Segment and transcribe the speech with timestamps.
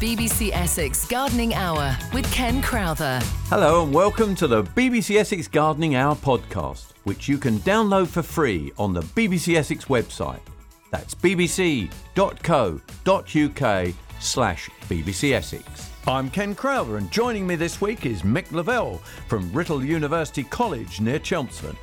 [0.00, 3.20] The BBC Essex Gardening Hour with Ken Crowther.
[3.48, 8.22] Hello and welcome to the BBC Essex Gardening Hour podcast, which you can download for
[8.22, 10.40] free on the BBC Essex website.
[10.90, 11.88] That's bbc.co.uk
[14.20, 15.90] slash BBC Essex.
[16.06, 18.98] I'm Ken Crowther and joining me this week is Mick Lavelle
[19.28, 21.76] from Writtle University College near Chelmsford.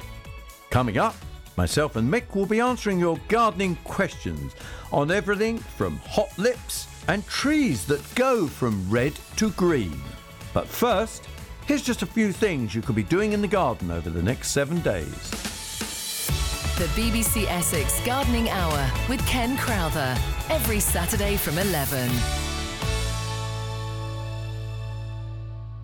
[0.71, 1.16] Coming up,
[1.57, 4.55] myself and Mick will be answering your gardening questions
[4.91, 10.02] on everything from hot lips and trees that go from red to green.
[10.53, 11.27] But first,
[11.66, 14.49] here's just a few things you could be doing in the garden over the next
[14.52, 15.30] seven days.
[16.77, 20.16] The BBC Essex Gardening Hour with Ken Crowther.
[20.49, 22.09] Every Saturday from 11.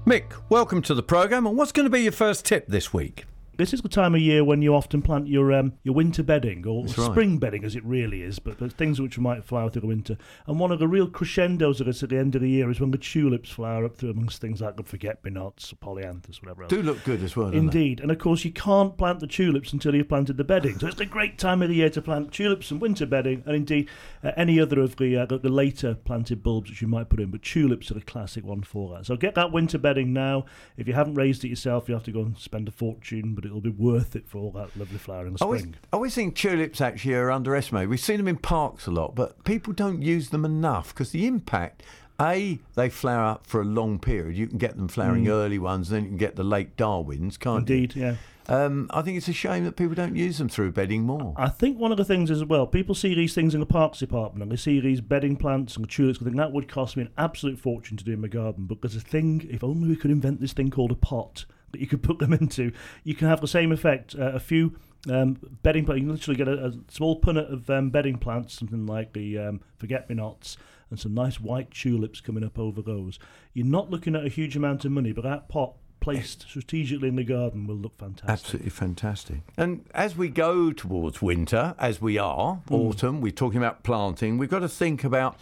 [0.05, 1.47] Mick, welcome to the programme.
[1.47, 3.25] And what's going to be your first tip this week?
[3.57, 6.65] This is the time of year when you often plant your um, your winter bedding
[6.67, 7.11] or That's right.
[7.11, 10.17] spring bedding, as it really is, but, but things which might flower through the winter.
[10.47, 12.79] And one of the real crescendos of this at the end of the year is
[12.79, 16.69] when the tulips flower up through amongst things like the forget-me-nots, polyanthus, whatever else.
[16.69, 19.95] Do look good as well, Indeed, and of course you can't plant the tulips until
[19.95, 20.77] you've planted the bedding.
[20.79, 23.55] So it's a great time of the year to plant tulips and winter bedding, and
[23.55, 23.89] indeed
[24.23, 27.19] uh, any other of the, uh, the the later planted bulbs which you might put
[27.19, 27.31] in.
[27.31, 29.05] But tulips are a classic one for that.
[29.05, 30.45] So get that winter bedding now.
[30.75, 33.44] If you haven't raised it yourself, you have to go and spend a fortune, but
[33.45, 35.75] it'll be worth it for all that lovely flowering the I always, spring.
[35.91, 37.89] I always think tulips actually are underestimated.
[37.89, 41.27] We've seen them in parks a lot, but people don't use them enough because the
[41.27, 41.83] impact.
[42.17, 44.37] A, they flower up for a long period.
[44.37, 47.67] You can get them flowering early ones, then you can get the late Darwins, can't
[47.67, 47.69] Mm.
[47.69, 48.15] Indeed, yeah.
[48.47, 51.33] Um, I think it's a shame that people don't use them through bedding more.
[51.35, 53.99] I think one of the things as well, people see these things in the parks
[53.99, 57.03] department and they see these bedding plants and tulips I think that would cost me
[57.03, 58.65] an absolute fortune to do in my garden.
[58.65, 61.81] But there's a thing, if only we could invent this thing called a pot that
[61.81, 62.71] you could put them into,
[63.03, 64.15] you can have the same effect.
[64.17, 64.75] Uh, a few
[65.09, 68.53] um, bedding plants, you can literally get a, a small punnet of um, bedding plants,
[68.53, 70.57] something like the um, forget me nots,
[70.89, 73.19] and some nice white tulips coming up over those.
[73.53, 77.15] You're not looking at a huge amount of money, but that pot placed strategically in
[77.15, 78.29] the garden will look fantastic.
[78.29, 79.37] Absolutely fantastic.
[79.57, 84.49] And as we go towards winter, as we are, autumn, we're talking about planting, we've
[84.49, 85.35] got to think about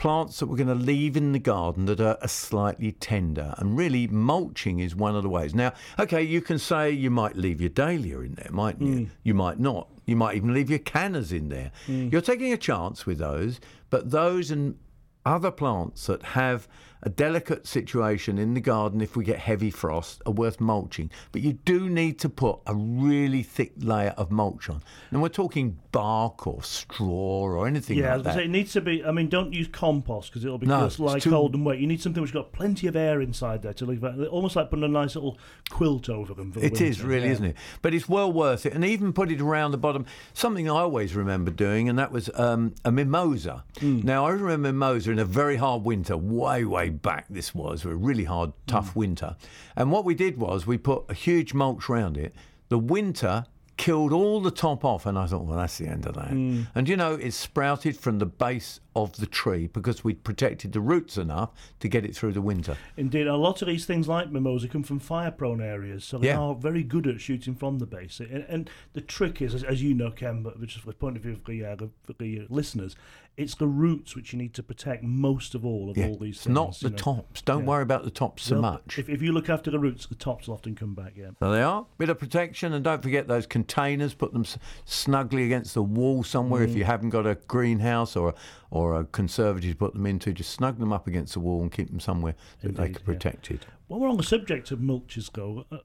[0.00, 3.54] plants that we're going to leave in the garden that are, are slightly tender.
[3.58, 5.54] And really, mulching is one of the ways.
[5.54, 9.04] Now, okay, you can say you might leave your dahlia in there, mightn't you?
[9.04, 9.12] Hmm.
[9.22, 9.88] You might not.
[10.06, 11.70] You might even leave your cannas in there.
[11.84, 12.08] Hmm.
[12.10, 14.78] You're taking a chance with those, but those and
[15.26, 16.66] other plants that have
[17.02, 21.10] a delicate situation in the garden if we get heavy frost are worth mulching.
[21.32, 24.82] But you do need to put a really thick layer of mulch on.
[25.10, 28.34] And we're talking bark or straw or anything Yeah, like that.
[28.34, 29.04] say it needs to be.
[29.04, 31.78] I mean, don't use compost because it'll be No, just like too- cold and wet.
[31.78, 34.28] You need something which got plenty of air inside there to leave that.
[34.28, 35.38] Almost like putting a nice little
[35.70, 36.52] quilt over them.
[36.52, 37.32] For the It is winter, really, yeah.
[37.32, 37.56] isn't it?
[37.82, 40.04] But it's well worth it, and even put it around the bottom.
[40.34, 43.64] Something I always remember doing, and that was um, a mimosa.
[43.80, 44.00] Hmm.
[44.04, 47.26] Now I remember mimosa in a very hard winter, way, way back.
[47.30, 48.98] This was a really hard, tough Hmm.
[49.00, 49.36] winter,
[49.76, 52.34] and what we did was we put a huge mulch around it.
[52.68, 53.44] The winter
[53.76, 56.28] killed all the top off, and I thought, well, that's the end of that.
[56.28, 56.62] Hmm.
[56.74, 60.80] And you know, it sprouted from the base of the tree because we'd protected the
[60.80, 62.76] roots enough to get it through the winter.
[62.96, 66.38] Indeed, a lot of these things like mimosa come from fire-prone areas, so they Yeah.
[66.40, 68.18] are very good at shooting from the base.
[68.20, 71.16] And, and the trick is, as, as you know, Ken, but just from the point
[71.16, 72.96] of view of the, uh, the, the listeners,
[73.36, 76.34] it's the roots which you need to protect most of all of Yeah, all these
[76.36, 76.54] it's things.
[76.54, 76.96] not the know.
[76.96, 77.42] tops.
[77.42, 77.66] Don't Yeah.
[77.68, 78.98] worry about the tops so Well, much.
[78.98, 81.12] If, if you look after the roots, the tops will often come back.
[81.16, 81.30] Yeah.
[81.38, 81.86] So they are.
[81.96, 84.12] Bit of protection, and don't forget those containers.
[84.14, 86.66] Put them s- snugly against the wall somewhere.
[86.66, 86.70] Mm.
[86.70, 88.34] If you haven't got a greenhouse or a,
[88.70, 91.72] or a conservatory to put them into, just snug them up against the wall and
[91.72, 93.14] keep them somewhere that they Indeed, can yeah.
[93.14, 93.66] protect it.
[93.86, 95.66] While we're on the subject of mulches, go.
[95.70, 95.78] Uh,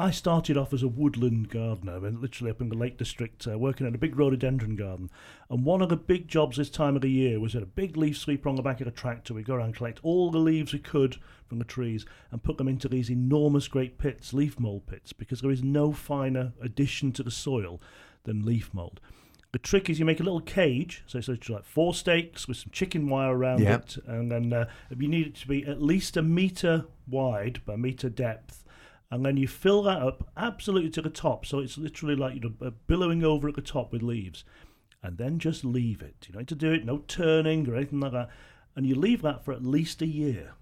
[0.00, 3.46] I started off as a woodland gardener, I mean, literally up in the Lake District,
[3.46, 5.10] uh, working at a big rhododendron garden.
[5.50, 7.96] And one of the big jobs this time of the year was at a big
[7.96, 9.34] leaf sweeper on the back of a tractor.
[9.34, 11.16] We'd go around and collect all the leaves we could
[11.46, 15.40] from the trees and put them into these enormous great pits, leaf mould pits, because
[15.40, 17.80] there is no finer addition to the soil
[18.24, 19.00] than leaf mould.
[19.52, 22.58] The trick is you make a little cage, so it's literally like four stakes with
[22.58, 23.82] some chicken wire around Yep.
[23.82, 27.74] it, and then uh, you need it to be at least a meter wide by
[27.76, 28.62] meter depth,
[29.10, 32.40] and then you fill that up absolutely to the top, so it's literally like you
[32.60, 34.44] know billowing over at the top with leaves,
[35.02, 36.26] and then just leave it.
[36.28, 38.28] You don't need to do it, no turning or anything like that,
[38.76, 40.52] and you leave that for at least a year.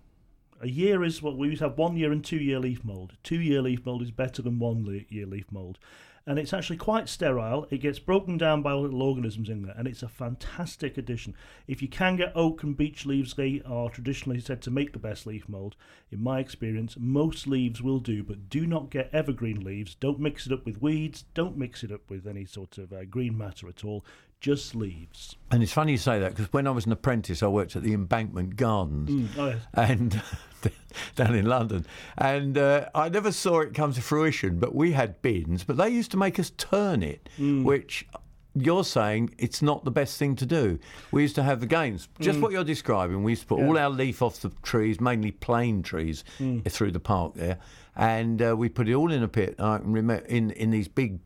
[0.62, 3.17] A year is what we used to have one year and two year leaf mould.
[3.25, 5.79] Two year leaf mould is better than one le- year leaf mould.
[6.28, 7.69] And it's actually quite sterile.
[7.70, 11.37] It gets broken down by little organisms in there, and it's a fantastic addition.
[11.69, 14.99] If you can get oak and beech leaves, they are traditionally said to make the
[14.99, 15.76] best leaf mould.
[16.11, 19.94] In my experience, most leaves will do, but do not get evergreen leaves.
[19.94, 21.26] Don't mix it up with weeds.
[21.34, 24.05] Don't mix it up with any sort of uh, green matter at all.
[24.41, 25.37] Just leaves.
[25.50, 27.83] And it's funny you say that because when I was an apprentice, I worked at
[27.83, 29.31] the Embankment Gardens.
[29.38, 29.62] Oh, yes.
[29.75, 30.23] and
[31.15, 31.87] down in London,
[32.19, 34.59] and uh, I never saw it come to fruition.
[34.59, 38.06] But we had bins, but they used to make us turn it, which
[38.55, 40.79] you're saying it's not the best thing to do.
[41.12, 43.23] We used to have the games, just what you're describing.
[43.23, 46.25] We used to put all our leaf off the trees, mainly plane trees,
[46.69, 47.59] through the park there,
[47.94, 49.55] and uh, we put it all in a pit.
[49.61, 51.21] I can remember in in these big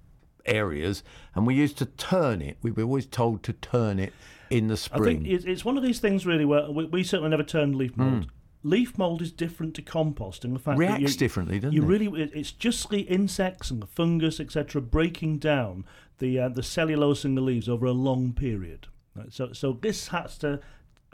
[0.50, 1.02] areas,
[1.34, 2.56] and we used to turn it.
[2.62, 4.12] We were always told to turn it
[4.50, 5.20] in the spring.
[5.26, 7.96] I think it's, one of these things really where we, we certainly never turned leaf
[7.96, 8.26] mold.
[8.62, 10.52] Leaf mold is different to composting.
[10.52, 10.94] the fact that Hmm.
[10.96, 11.86] Reacts you, differently, doesn't you it?
[11.86, 15.84] Really, it's just the insects and the fungus etc breaking down
[16.18, 18.88] the uh, the cellulose in the leaves over a long period.
[19.14, 19.32] Right?
[19.32, 20.60] So so this has to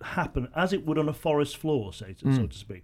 [0.03, 2.35] happen as it would on a forest floor, say Hmm.
[2.35, 2.83] so to speak.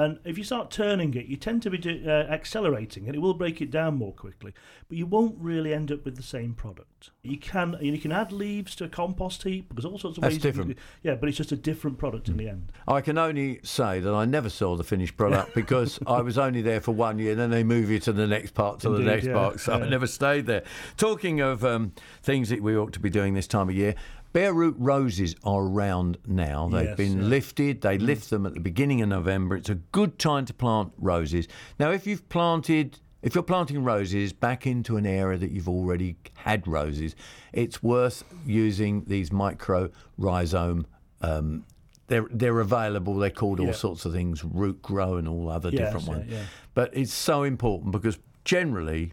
[0.00, 3.18] And if you start turning it, you tend to be do, uh, accelerating, and it
[3.18, 4.54] will break it down more quickly.
[4.88, 7.10] But you won't really end up with the same product.
[7.22, 9.74] You can you can add leaves to a compost heap.
[9.74, 10.42] There's all sorts of That's ways.
[10.42, 10.78] different.
[11.02, 12.72] yeah, but it's just a different product in the end.
[12.88, 16.62] I can only say that I never saw the finished product because I was only
[16.62, 17.34] there for one year.
[17.34, 19.60] Then they move you to the next part, to the next yeah, part.
[19.60, 19.88] So I yeah.
[19.90, 20.64] never stayed there.
[20.96, 21.92] Talking of um,
[22.22, 23.94] things that we ought to be doing this time of year,
[24.32, 26.68] bare root roses are around now.
[26.68, 27.24] They've Yes, been yeah.
[27.28, 27.80] lifted.
[27.80, 29.56] They lift them at the beginning of November.
[29.56, 31.48] It's a good time to plant roses.
[31.78, 32.98] Now, if you've planted.
[33.22, 37.14] If you're planting roses back into an area that you've already had roses,
[37.52, 40.86] it's worth using these micro rhizome
[41.20, 41.66] um,
[42.06, 43.16] they're they're available.
[43.16, 43.72] They're called all Yeah.
[43.72, 46.30] sorts of things, Rootgrow and all other Yes, different ones.
[46.32, 46.44] yeah.
[46.72, 49.12] But it's so important because generally,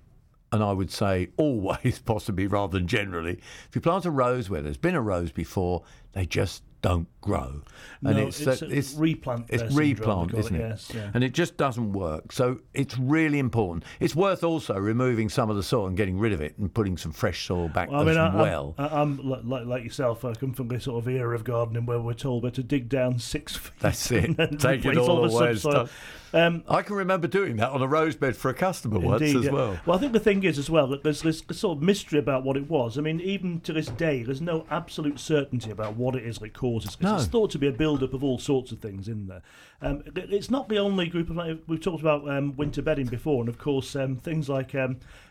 [0.52, 4.62] and I would say always, possibly rather than generally, if you plant a rose where
[4.62, 5.84] there's been a rose before,
[6.14, 7.64] they just don't grow.
[8.04, 8.52] No, it's a
[9.00, 10.60] replant, It's syndrome, they replant, call it, isn't it?
[10.60, 11.10] yes, yeah.
[11.16, 12.32] And it just doesn't work.
[12.32, 13.84] So it's really important.
[14.00, 16.96] It's worth also removing some of the soil and getting rid of it and putting
[16.96, 18.76] some fresh soil back Well, I mean, I, I'm- well.
[18.78, 20.24] I, I'm like, like yourself.
[20.24, 22.90] I come from this sort of era of gardening where we're told we're to dig
[22.90, 23.74] down six feet.
[23.80, 24.38] That's it.
[24.40, 25.92] and Take it all the away and stuff.
[26.34, 29.46] Um, I can remember doing that on a rose bed for a customer once as
[29.46, 29.52] yeah.
[29.52, 29.80] well.
[29.86, 32.44] Well, I think the thing is as well that there's this sort of mystery about
[32.44, 32.98] what it was.
[32.98, 36.54] I mean, even to this day, there's no absolute certainty about what it is that
[36.54, 37.00] causes.
[37.00, 37.16] No.
[37.16, 39.42] It's thought to be a build-up of all sorts of things in there.
[39.82, 43.50] Um, it's not the only group of we've talked about um, winter bedding before, and
[43.50, 44.76] of course um, things like.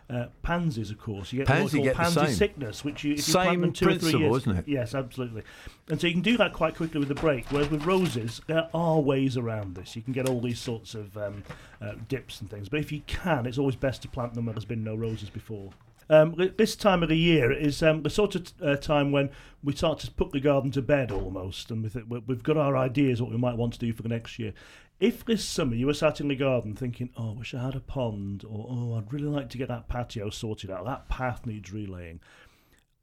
[0.09, 3.27] Uh, pansies, of course, you get Pansy what we get pansy sickness, which you, if
[3.27, 4.69] you plant them two or three years, isn't it?
[4.69, 5.43] Yes, absolutely.
[5.89, 7.51] And so you can do that quite quickly with the break.
[7.51, 9.97] Whereas with roses, there are ways around this.
[9.97, 11.43] You can get all these sorts of um,
[11.83, 12.69] uh, dips and things.
[12.69, 15.29] But if you can, it's always best to plant them where there's been no roses
[15.29, 15.71] before.
[16.09, 19.31] Um, this time of the year is um, the sort of uh, time when
[19.65, 23.21] we start to put the garden to bed almost, and we we've got our ideas
[23.21, 24.53] what we might want to do for the next year.
[24.99, 27.75] If this summer you were sat in the garden thinking, "Oh, I wish I had
[27.75, 30.87] a pond," or "Oh, I'd really like to get that patio sorted out.
[30.87, 32.21] That path needs relaying,"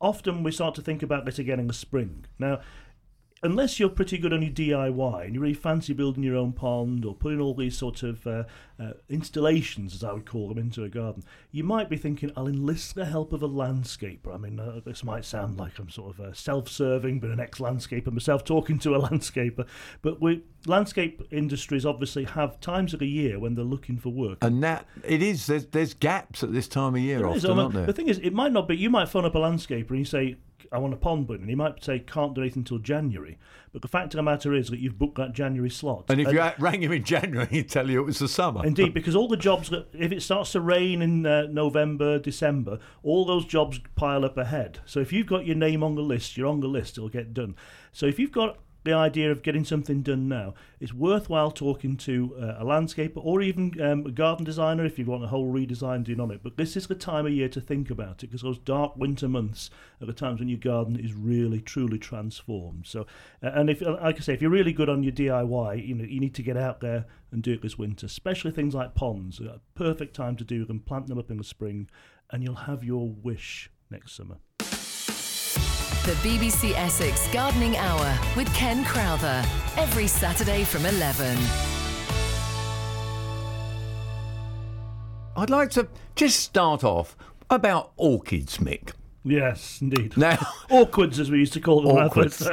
[0.01, 2.25] often we start to think about this again in the spring.
[2.39, 2.61] Now,
[3.43, 7.03] unless you're pretty good on your DIY and you really fancy building your own pond
[7.05, 8.43] or putting all these sort of uh,
[8.79, 12.47] uh, installations, as I would call them, into a garden, you might be thinking, I'll
[12.47, 14.33] enlist the help of a landscaper.
[14.33, 18.11] I mean, uh, this might sound like I'm sort of uh, self-serving, but an ex-landscaper
[18.11, 19.67] myself talking to a landscaper.
[20.01, 24.37] But we landscape industries obviously have times of the year when they're looking for work.
[24.41, 25.47] And that it is.
[25.47, 27.43] There's, there's gaps at this time of year There is.
[27.43, 27.85] often, I mean, aren't there?
[27.87, 28.77] The thing is, it might not be.
[28.77, 30.37] You might phone up a landscaper and you say,
[30.71, 31.39] "I want a pond put.
[31.39, 33.37] And he might say, "Can't do anything until January."
[33.71, 36.05] But the fact of the matter is that you've booked that January slot.
[36.09, 38.65] and if you a- rang him in January, he'd tell you it was the summer.
[38.65, 42.79] Indeed, because all the jobs that if it starts to rain in uh, November, December,
[43.01, 44.79] all those jobs pile up ahead.
[44.85, 46.97] So if you've got your name on the list, you're on the list.
[46.97, 47.55] It'll get done.
[47.91, 52.35] So if you've got the idea of getting something done now, it's worthwhile talking to
[52.39, 56.03] uh, a landscaper or even um, a garden designer if you want a whole redesign
[56.03, 56.41] done on it.
[56.43, 59.27] But this is the time of year to think about it because those dark winter
[59.27, 59.69] months
[60.01, 62.87] are the times when your garden is really truly transformed.
[62.87, 63.05] So,
[63.41, 66.03] uh, and if like I say, if you're really good on your DIY, you know
[66.03, 69.39] you need to get out there and do it this winter, especially things like ponds.
[69.39, 70.79] A perfect time to do them.
[70.79, 71.89] Plant them up in the spring,
[72.29, 74.37] and you'll have your wish next summer.
[76.05, 79.41] The BBC Essex Gardening Hour with Ken Crowther.
[79.77, 81.37] Every Saturday from 11.
[85.37, 87.15] I'd like to just start off
[87.49, 88.91] about orchids, Mick.
[89.23, 90.17] Yes, indeed.
[90.17, 91.95] Now, orchids, as we used to call them.
[91.95, 92.45] Orchids.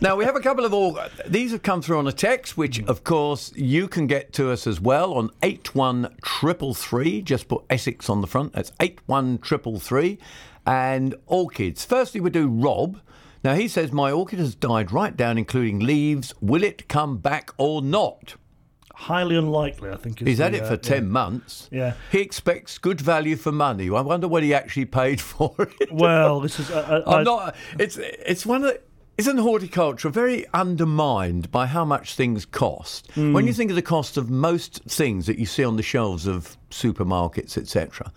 [0.00, 0.98] now we have a couple of all.
[1.24, 2.88] These have come through on a text, which mm.
[2.88, 7.22] of course you can get to us as well on eight one triple three.
[7.22, 8.54] Just put Essex on the front.
[8.54, 10.18] That's eight one triple three.
[10.68, 11.84] And orchids.
[11.84, 13.00] Firstly, we do Rob.
[13.42, 16.34] Now he says my orchid has died right down, including leaves.
[16.40, 18.34] Will it come back or not?
[18.98, 19.90] highly unlikely.
[19.90, 21.08] I think is He's had the, it uh, for 10 yeah.
[21.08, 21.68] months.
[21.70, 21.92] Yeah.
[22.10, 23.88] He expects good value for money.
[23.88, 25.92] I wonder what he actually paid for it.
[25.92, 26.70] Well, this is.
[26.70, 27.56] Uh, uh, I'm I- not.
[27.78, 28.72] It's it's one of.
[28.72, 28.80] The,
[29.18, 33.10] isn't horticulture very undermined by how much things cost?
[33.12, 33.32] Hmm.
[33.32, 36.28] When you think of the cost of most things that you see on the shelves
[36.28, 38.12] of supermarkets, etc.,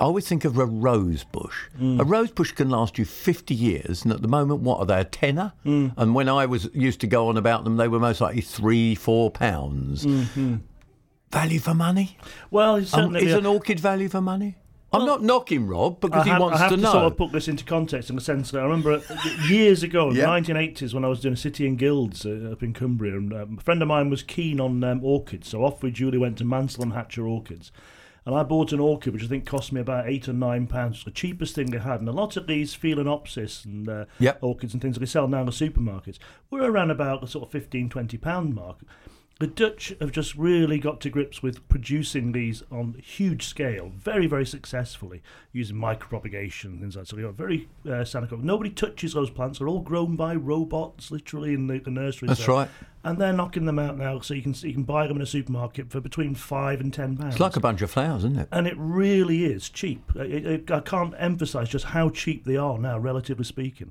[0.00, 1.54] I always think of a rose bush.
[1.76, 2.00] Hmm.
[2.00, 4.98] A rose bush can last you 50 years, and at the moment, what are they,
[4.98, 5.52] a tenner?
[5.62, 5.88] Hmm.
[5.98, 8.94] And when I was used to go on about them, they were most likely three,
[8.94, 10.06] four pounds.
[10.06, 10.56] Mm-hmm.
[11.30, 12.16] Value for money?
[12.50, 14.56] well, it's Um, is an orchid value for money?
[14.92, 17.16] I'm not knocking Rob because I he have, wants I have to to, sort of
[17.16, 19.00] put this into context in the sense that I remember uh,
[19.48, 20.22] years ago, in Yeah.
[20.40, 23.32] the 1980s, when I was doing a City and Guilds uh, up in Cumbria, and
[23.32, 26.38] um, a friend of mine was keen on um, orchids, so off we duly went
[26.38, 27.70] to Mansell and Hatcher Orchids.
[28.26, 31.04] And I bought an orchid, which I think cost me about eight or nine pounds.
[31.04, 32.00] the cheapest thing I had.
[32.00, 34.38] And a lot of these Phalaenopsis and uh, Yep.
[34.42, 36.18] orchids and things that they sell now in the supermarkets
[36.50, 38.78] were around about the sort of 15, 20 pound mark.
[39.40, 44.26] The Dutch have just really got to grips with producing these on huge scale, very,
[44.26, 47.08] very successfully, using micropropagation and things like that.
[47.08, 48.42] So they are very uh, sanitary.
[48.42, 49.58] Nobody touches those plants.
[49.58, 52.28] They're all grown by robots, literally, in the, the nurseries.
[52.28, 52.54] That's there.
[52.54, 52.68] right.
[53.02, 55.26] And they're knocking them out now, so you can you can buy them in a
[55.26, 57.36] supermarket for between five and ten pounds.
[57.36, 58.48] It's like a bunch of flowers, isn't it?
[58.52, 60.02] and it really is cheap.
[60.18, 63.90] I, I, I can't emphasise just how cheap they are now, relatively speaking.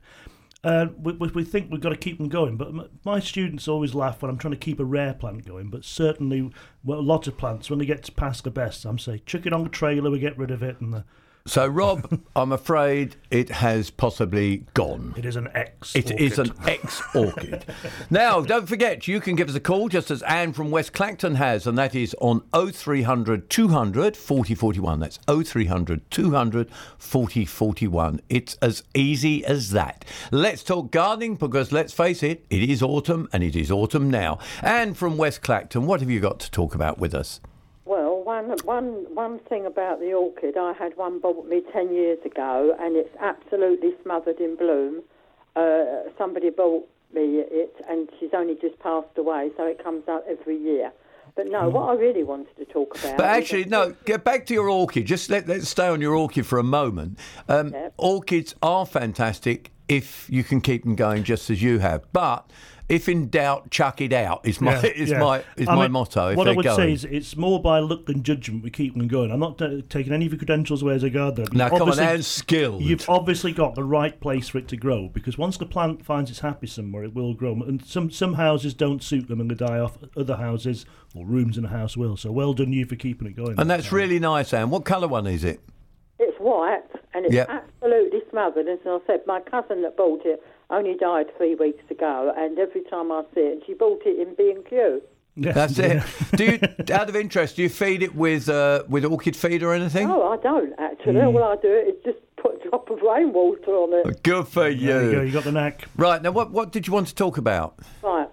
[0.62, 4.22] Uh, we, we think we've got to keep them going, but my students always laugh
[4.22, 5.70] when I'm trying to keep a rare plant going.
[5.70, 6.52] But certainly,
[6.84, 9.54] well, a lot of plants, when they get past the best, I'm saying chuck it
[9.54, 11.02] on the trailer, we get rid of it, and uh,
[11.46, 15.14] So, Rob, I'm afraid it has possibly gone.
[15.18, 15.96] it is an X.
[15.96, 17.66] It is an ex orchid.
[18.10, 21.36] now, don't forget, you can give us a call just as Anne from West Clacton
[21.36, 25.00] has, and that is on 0300 200 4041.
[25.00, 28.22] That's 0300 200 4041.
[28.30, 30.06] It's as easy as that.
[30.32, 34.40] Let's talk gardening because let's face it, it is autumn and it is autumn now.
[34.62, 37.40] Anne from West Clacton, what have you got to talk about with us?
[38.30, 42.78] One, one, one thing about the orchid, I had one bought me 10 years ago
[42.80, 45.02] and it's absolutely smothered in bloom.
[45.56, 50.26] Uh, somebody bought me it and she's only just passed away, so it comes out
[50.30, 50.92] every year.
[51.36, 53.18] But no, what I really wanted to talk about.
[53.18, 55.08] But actually, no, get back to your orchid.
[55.08, 57.18] Just let, let's stay on your orchid for a moment.
[57.48, 57.94] Um, Yep.
[57.98, 62.04] Orchids are fantastic if you can keep them going just as you have.
[62.14, 62.50] But
[62.88, 64.48] if in doubt, chuck it out.
[64.48, 65.20] Is my Yeah, is yeah.
[65.20, 66.30] my is I my mean, motto.
[66.30, 66.76] If what I would going.
[66.78, 69.32] say is it's more by luck than judgment we keep them going.
[69.32, 71.48] I'm not uh, taking any of your credentials away as a gardener.
[71.54, 72.82] now, you've come on, obviously- and skilled.
[72.82, 76.32] You've obviously got the right place for it to grow because once the plant finds
[76.32, 77.54] it's happy somewhere, it will grow.
[77.54, 79.98] And some some houses don't suit them and they die off.
[80.18, 82.18] Other houses or rooms in a house will.
[82.18, 83.60] So well done you for keeping it going.
[83.60, 84.70] and that's really nice, Anne.
[84.72, 85.60] What colour one is it?
[86.18, 86.82] It's white
[87.20, 87.50] and it's Yep.
[87.50, 88.68] absolutely smothered.
[88.68, 92.82] As I said, my cousin that bought it only died three weeks ago, and every
[92.84, 95.02] time I see it, she bought it in B&Q.
[95.36, 96.04] Yeah, That's yeah.
[96.32, 96.38] it.
[96.38, 96.60] Do you,
[96.96, 100.08] out of interest, do you feed it with uh, with orchid feed or anything?
[100.08, 101.20] No, I don't actually.
[101.22, 101.28] Hmm.
[101.28, 104.24] All I do is just put a drop of rainwater on it.
[104.24, 105.00] Good for There you go.
[105.12, 105.22] you.
[105.24, 105.86] You got the knack.
[105.96, 107.76] Right now, what what did you want to talk about?
[108.04, 108.28] Right.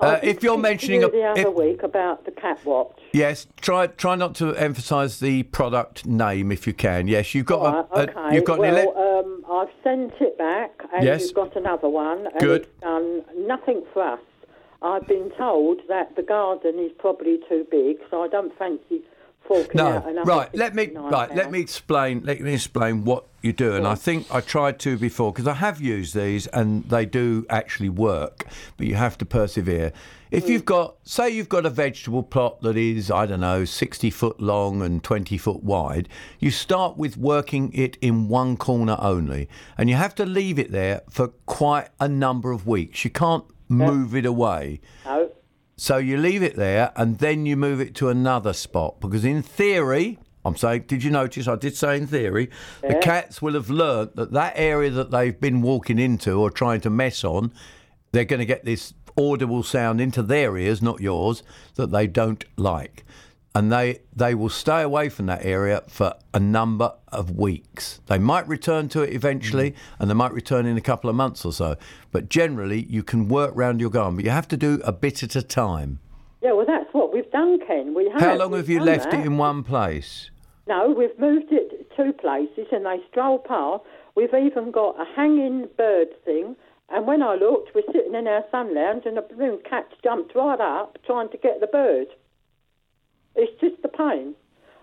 [0.00, 2.98] Uh, if you're mentioning you a- the other if- week about the cat watch.
[3.12, 7.08] Yes, try try not to emphasise the product name if you can.
[7.08, 8.34] Yes, you've got Right, a, a- okay.
[8.36, 11.22] you've got well, ele- um, I've sent it back, and Yes.
[11.26, 12.26] you've got another one.
[12.28, 12.62] And Good.
[12.62, 14.20] It's done nothing for us.
[14.82, 19.02] I've been told that the garden is probably too big, so I don't fancy
[19.74, 20.54] no, right.
[20.54, 21.34] Let me right.
[21.34, 22.22] Let me explain.
[22.24, 23.74] Let me explain what you do.
[23.74, 27.46] And I think I tried to before because I have used these and they do
[27.48, 29.92] actually work, but you have to persevere.
[30.30, 34.10] If you've got, say, you've got a vegetable plot that is, I don't know, 60
[34.10, 39.48] foot long and 20 foot wide, you start with working it in one corner only.
[39.76, 43.04] And you have to leave it there for quite a number of weeks.
[43.04, 44.80] You can't move it away.
[45.04, 45.32] No.
[45.80, 49.40] So you leave it there and then you move it to another spot because, in
[49.40, 51.48] theory, I'm saying, did you notice?
[51.48, 52.50] I did say in theory,
[52.82, 56.82] the cats will have learnt that that area that they've been walking into or trying
[56.82, 57.54] to mess on,
[58.12, 61.42] they're going to get this audible sound into their ears, not yours,
[61.76, 63.06] that they don't like.
[63.54, 68.00] And they, they will stay away from that area for a number of weeks.
[68.06, 69.76] They might return to it eventually, mm.
[69.98, 71.76] and they might return in a couple of months or so.
[72.12, 75.24] But generally, you can work round your garden, but you have to do a bit
[75.24, 75.98] at a time.
[76.42, 77.92] Yeah, well, that's what we've done, Ken.
[77.92, 78.20] We have.
[78.20, 79.20] How long We've have you left that.
[79.20, 80.30] it in one place?
[80.66, 83.84] No, we've moved it two places, and they stroll past.
[84.14, 86.56] We've even got a hanging bird thing.
[86.88, 90.34] And when I looked, we're sitting in our sun lounge, and a balloon cat jumped
[90.34, 92.08] right up trying to get the bird.
[93.36, 94.34] It's just the pain.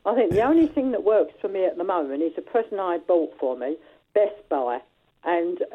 [0.05, 2.79] I think the only thing that works for me at the moment is a present
[2.79, 3.75] I bought for me,
[4.13, 4.79] Best Buy,
[5.25, 5.65] and uh,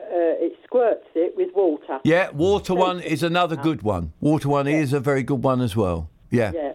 [0.41, 2.01] it squirts it with water.
[2.05, 4.13] Yeah, water one is another good one.
[4.21, 6.09] Water one is a very good one as well.
[6.31, 6.53] Yeah.
[6.55, 6.73] Yeah.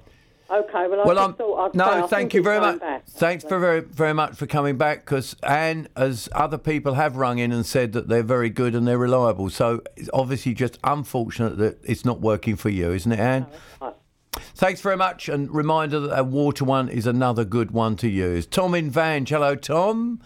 [0.50, 2.80] Okay, well, I Well, just um, thought I'd no, thank you very much.
[2.80, 3.06] back.
[3.06, 5.04] Thanks for very, very much for coming back.
[5.04, 8.88] Because Anne, as other people have rung in and said that they're very good and
[8.88, 9.50] they're reliable.
[9.50, 13.48] So it's obviously just unfortunate that it's not working for you, isn't it, Anne?
[13.82, 13.94] Right.
[14.34, 18.46] Thanks very much, and reminder that a water one is another good one to use.
[18.46, 20.22] Tom in Vange, hello, Tom.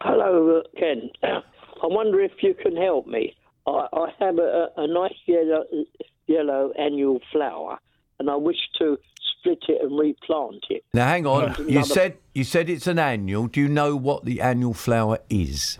[0.00, 1.10] Hello, uh, Ken.
[1.22, 3.34] I wonder if you can help me.
[3.66, 5.64] I, I have a, a nice yellow,
[6.26, 7.78] yellow annual flower,
[8.18, 8.98] and I wish to
[9.42, 10.84] split it and replant it.
[10.94, 11.46] Now, hang on.
[11.46, 11.68] Right.
[11.68, 13.46] You said you said it's an annual.
[13.48, 15.78] Do you know what the annual flower is?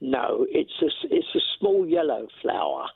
[0.00, 2.86] No, it's a, it's a small yellow flower,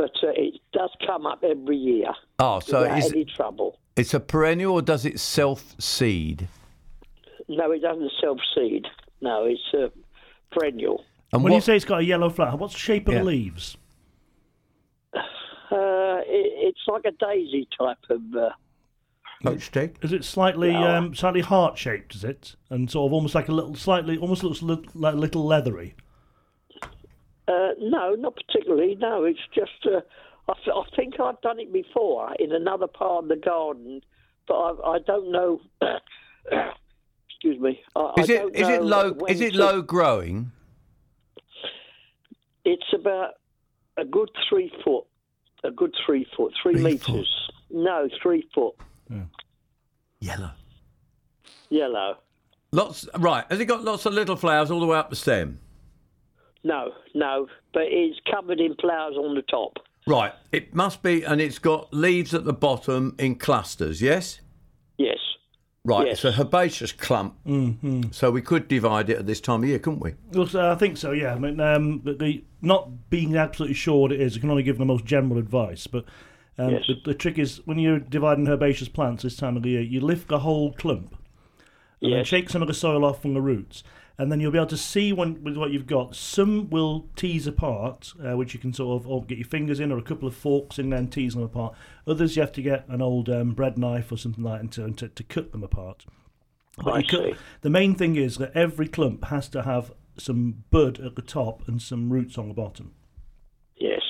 [0.00, 3.78] but uh, it does come up every year Oh, so is any trouble.
[3.96, 6.48] it's a perennial or does it self seed?
[7.48, 8.86] No, it doesn't self seed.
[9.20, 9.90] No, it's a
[10.52, 11.04] perennial.
[11.32, 13.20] And When you say it's got a yellow flower, what's the shape of Yeah.
[13.20, 13.76] the leaves?
[15.72, 18.20] Uh, it, it's like a daisy type of.
[18.36, 18.48] Uh,
[19.44, 19.96] Poached stick?
[20.02, 20.96] Is it slightly Flower.
[20.96, 22.14] um, slightly heart shaped?
[22.16, 25.16] Is it and sort of almost like a little, slightly almost looks li- like a
[25.16, 25.94] little leathery?
[27.50, 28.96] Uh, no, not particularly.
[29.00, 29.70] No, it's just.
[29.84, 30.00] Uh,
[30.48, 34.00] I, th- I think I've done it before in another part of the garden,
[34.46, 35.60] but I, I don't know.
[37.28, 37.80] excuse me.
[37.96, 40.52] I, Is it is it low is it to- low growing?
[42.64, 43.34] It's about
[43.96, 45.04] a good three foot.
[45.64, 47.50] A good three foot, three, Three meters.
[47.70, 48.74] No, three foot.
[50.20, 50.50] Yellow.
[51.68, 52.18] Yellow.
[52.72, 53.44] Lots right.
[53.50, 55.60] Has it got lots of little flowers all the way up the stem?
[56.62, 59.78] No, no, but it's covered in flowers on the top.
[60.06, 60.32] Right.
[60.52, 64.02] It must be, and it's got leaves at the bottom in clusters.
[64.02, 64.40] Yes.
[64.98, 65.18] Yes.
[65.84, 66.06] Right.
[66.08, 66.24] Yes.
[66.24, 67.36] It's a herbaceous clump.
[67.46, 68.10] Mm-hmm.
[68.10, 70.14] So we could divide it at this time of year, couldn't we?
[70.32, 71.12] Well, so I think so.
[71.12, 71.34] Yeah.
[71.34, 74.62] I mean, um, the, the not being absolutely sure what it is, I can only
[74.62, 75.86] give the most general advice.
[75.86, 76.04] But
[76.58, 76.84] um, Yes.
[76.88, 80.00] the, the trick is when you're dividing herbaceous plants this time of the year, you
[80.00, 81.16] lift the whole clump
[82.02, 83.82] and then shake some of the soil off from the roots.
[84.20, 86.14] And then you'll be able to see when, with what you've got.
[86.14, 89.90] Some will tease apart, uh, which you can sort of or get your fingers in
[89.90, 91.74] or a couple of forks in there and tease them apart.
[92.06, 94.98] Others you have to get an old um, bread knife or something like that and
[94.98, 96.04] to, to, to cut them apart.
[96.76, 97.34] But I cut- see.
[97.62, 101.66] the main thing is that every clump has to have some bud at the top
[101.66, 102.92] and some roots on the bottom.
[103.76, 104.02] Yes.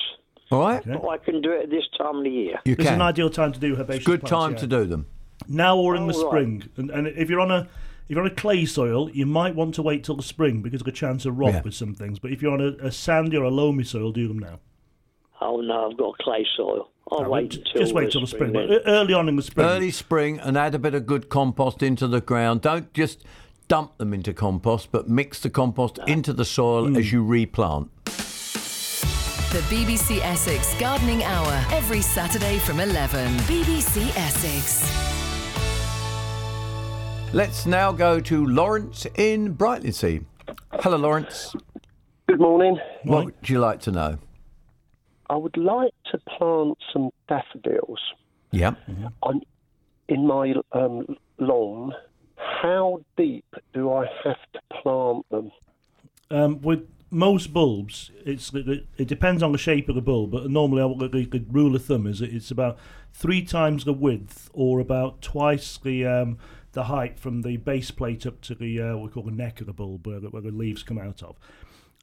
[0.51, 0.85] All right.
[0.85, 1.07] Okay.
[1.07, 2.59] I can do it at this time of the year.
[2.65, 2.85] You can.
[2.85, 4.57] It's an ideal time to do herbaceous Good plants, time yeah.
[4.57, 5.05] to do them.
[5.47, 6.29] now or in the Oh, right.
[6.29, 6.63] spring.
[6.75, 7.69] And, and if you're on a
[8.11, 10.81] if you're on a clay soil, you might want to wait till the spring because
[10.81, 11.61] of a chance of rot Yeah.
[11.61, 12.19] with some things.
[12.19, 14.59] But if you're on a, a sandy or a loamy soil, do them now.
[15.39, 16.89] Oh no, I've got clay soil.
[17.09, 18.51] I'll No, wait j- until just wait till the spring.
[18.51, 18.67] then.
[18.67, 21.29] But e- early on in the spring, Early spring and add a bit of good
[21.29, 22.59] compost into the ground.
[22.59, 23.23] Don't just
[23.69, 26.97] dump them into compost, but mix the compost into the soil Mm.
[26.97, 27.89] as you replant.
[28.05, 33.37] The BBC Essex Gardening Hour every Saturday from 11.
[33.47, 35.20] BBC Essex.
[37.33, 40.25] Let's now go to Lawrence in Brightlingsea.
[40.73, 41.55] Hello, Lawrence.
[42.27, 42.77] Good morning.
[43.03, 44.17] What would you like to know?
[45.29, 47.99] I would like to plant some daffodils
[48.51, 48.73] Yeah.
[49.23, 49.41] on
[50.09, 51.93] in my um, lawn.
[52.35, 55.51] How deep do I have to plant them?
[56.31, 60.31] um, with most bulbs, it's it, it depends on the shape of the bulb.
[60.31, 62.77] But normally, I- the, the rule of thumb is it's about
[63.13, 66.37] three times the width or about twice the um,
[66.73, 69.61] the height from the base plate up to the uh, what we call the neck
[69.61, 71.35] of the bulb, where the, where the leaves come out of.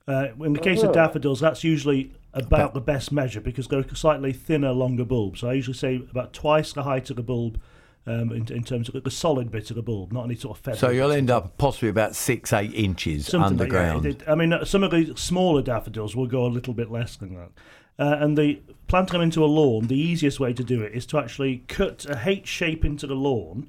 [0.07, 4.33] Uh, in the case of daffodils, that's usually about the best measure because they're slightly
[4.33, 5.41] thinner, longer bulbs.
[5.41, 7.61] So I usually say about twice the height of the bulb
[8.07, 10.65] um, in, in terms of the solid bit of the bulb, not any sort of
[10.65, 10.79] feather.
[10.79, 13.95] So you'll end up possibly about six, eight inches Something like that.
[13.95, 14.07] underground.
[14.07, 17.17] It- I mean, uh, some of the smaller daffodils will go a little bit less
[17.17, 17.51] than that.
[17.99, 21.05] Uh, and the planting them into a lawn, the easiest way to do it is
[21.07, 23.69] to actually cut a H shape into the lawn,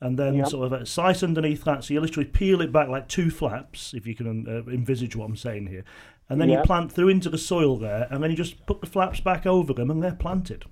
[0.00, 0.46] and then Yep.
[0.48, 1.84] sort of a slice underneath that.
[1.84, 5.24] So you literally peel it back like two flaps, if you can uh, envisage what
[5.26, 5.84] I'm saying here.
[6.28, 8.86] And then you plant through into the soil there, and then you just put the
[8.88, 10.64] flaps back over them, and they're planted.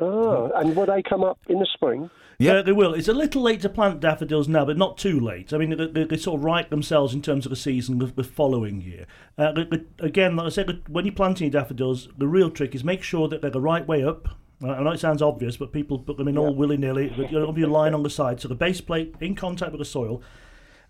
[0.00, 2.10] Oh, and will they come up in the spring?
[2.40, 2.94] Yeah, Uh, they will.
[2.94, 5.52] It's a little late to plant daffodils now, but not too late.
[5.52, 8.06] I mean, they, they, they sort of right themselves in terms of the season the,
[8.06, 9.06] the following year.
[9.38, 12.74] Uh, the- the- again, like I said, when you're planting your daffodils, the real trick
[12.74, 14.30] is make sure that they're the right way up.
[14.62, 17.12] I know it sounds obvious, but people put them in all willy nilly.
[17.16, 19.80] But You have your line on the side, so the base plate in contact with
[19.80, 20.22] the soil.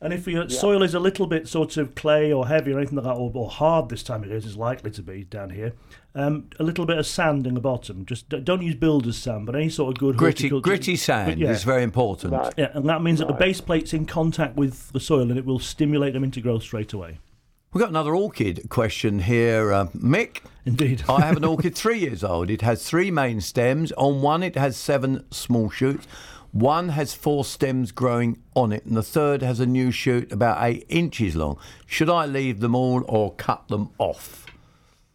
[0.00, 2.96] And if your soil is a little bit sort of clay or heavy or anything
[2.96, 5.48] like that, or, or hard this time of year, as it's likely to be down
[5.48, 5.72] here,
[6.14, 8.04] um, a little bit of sand in the bottom.
[8.04, 11.50] Just don't use builder's sand, but any sort of good Gritty, horticulture- gritty sand Yeah.
[11.52, 12.34] is very important.
[12.34, 12.52] Right.
[12.58, 15.46] Yeah, and that means that the base plate's in contact with the soil and it
[15.46, 17.18] will stimulate them into growth straight away.
[17.74, 20.42] We've got another orchid question here, uh, Mick.
[20.64, 21.02] Indeed.
[21.08, 22.48] I have an orchid three years old.
[22.48, 23.90] It has three main stems.
[23.96, 26.06] On one, it has seven small shoots.
[26.52, 30.62] One has four stems growing on it, and the third has a new shoot about
[30.62, 31.58] eight inches long.
[31.84, 34.46] Should I leave them all or cut them off?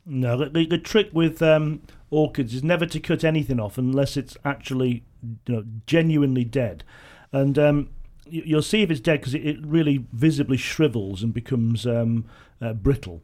[0.06, 4.18] No, the, the, the trick with um, orchids is never to cut anything off unless
[4.18, 5.06] it's actually
[5.48, 6.84] you know, genuinely dead.
[7.32, 7.90] And um,
[8.32, 12.26] you'll see if it's dead because it, it really visibly shrivels and becomes um,
[12.62, 13.22] uh, brittle.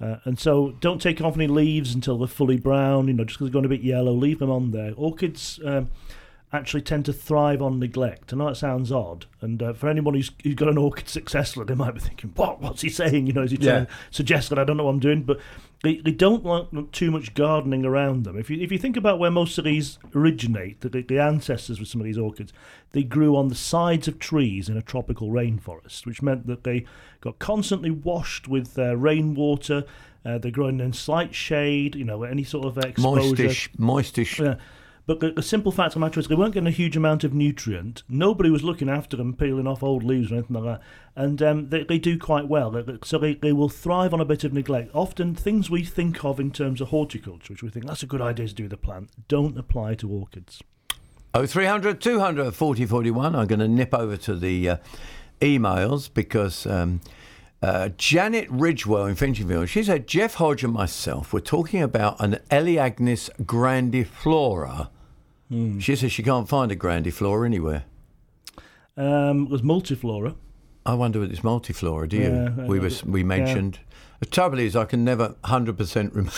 [0.00, 3.38] Uh, and so don't take off any leaves until they're fully brown, you know, just
[3.38, 4.92] because they're going a bit yellow, leave them on there.
[4.96, 5.90] Orchids um,
[6.54, 8.32] actually tend to thrive on neglect.
[8.32, 11.66] I know it sounds odd, and uh, for anyone who's, who's got an orchid successfully,
[11.66, 12.60] they might be thinking, "What?
[12.60, 13.26] What's he saying?
[13.26, 13.84] You know, is he trying Yeah.
[13.86, 15.40] to suggest that I don't know what I'm doing?" But
[15.82, 18.38] they, they don't want too much gardening around them.
[18.38, 21.88] If you if you think about where most of these originate, the, the ancestors of
[21.88, 22.52] some of these orchids,
[22.92, 26.86] they grew on the sides of trees in a tropical rainforest, which meant that they
[27.20, 29.84] got constantly washed with uh, rainwater.
[30.24, 33.20] Uh, they're growing in slight shade, you know, any sort of exposure.
[33.34, 34.38] Moistish, moistish.
[34.40, 34.54] Yeah.
[35.06, 37.24] But the, the simple fact of the matter is they weren't getting a huge amount
[37.24, 38.02] of nutrient.
[38.08, 40.86] Nobody was looking after them, peeling off old leaves or anything like that.
[41.14, 42.82] And um, they, they do quite well.
[43.04, 44.90] So they, they will thrive on a bit of neglect.
[44.94, 48.22] Often things we think of in terms of horticulture, which we think that's a good
[48.22, 50.62] idea to do with the plant, don't apply to orchids.
[51.34, 53.34] Oh, 0300 200 40 41.
[53.34, 54.76] I'm going to nip over to the uh,
[55.40, 57.00] emails because um,
[57.64, 62.38] uh, Janet Ridgewell in Finchingfield, she said, Jeff Hodge and myself were talking about an
[62.50, 64.88] Elaeagnus grandiflora.
[65.80, 67.84] She says she can't find a grandiflora anywhere.
[68.96, 70.34] Um, there's multiflora.
[70.84, 72.22] I wonder if it's multiflora, do you?
[72.24, 73.78] Yeah, we uh, was we mentioned.
[74.20, 76.32] The trouble is, I can never 100% remember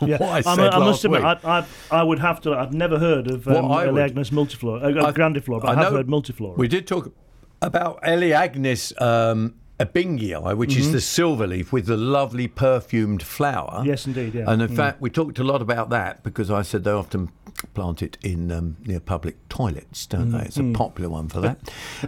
[0.00, 1.44] Yeah, what I said a- I last must admit, week.
[1.44, 2.54] I, I, I would have to.
[2.54, 6.06] I've never heard of um, I would- multiflora, uh, grandiflora, but I, I have heard
[6.06, 6.56] multiflora.
[6.56, 7.12] We did talk
[7.60, 13.78] about Elaeagnus um, ebbingei, which is the silver leaf with the lovely perfumed flower.
[13.78, 13.86] Mm-hmm.
[13.88, 14.44] Yes, indeed, yeah.
[14.50, 14.76] And in Mm.
[14.76, 17.30] fact, we talked a lot about that because I said they often
[17.74, 20.46] plant it in um, near public toilets, don't Mm, they?
[20.46, 21.58] It's a popular one for that.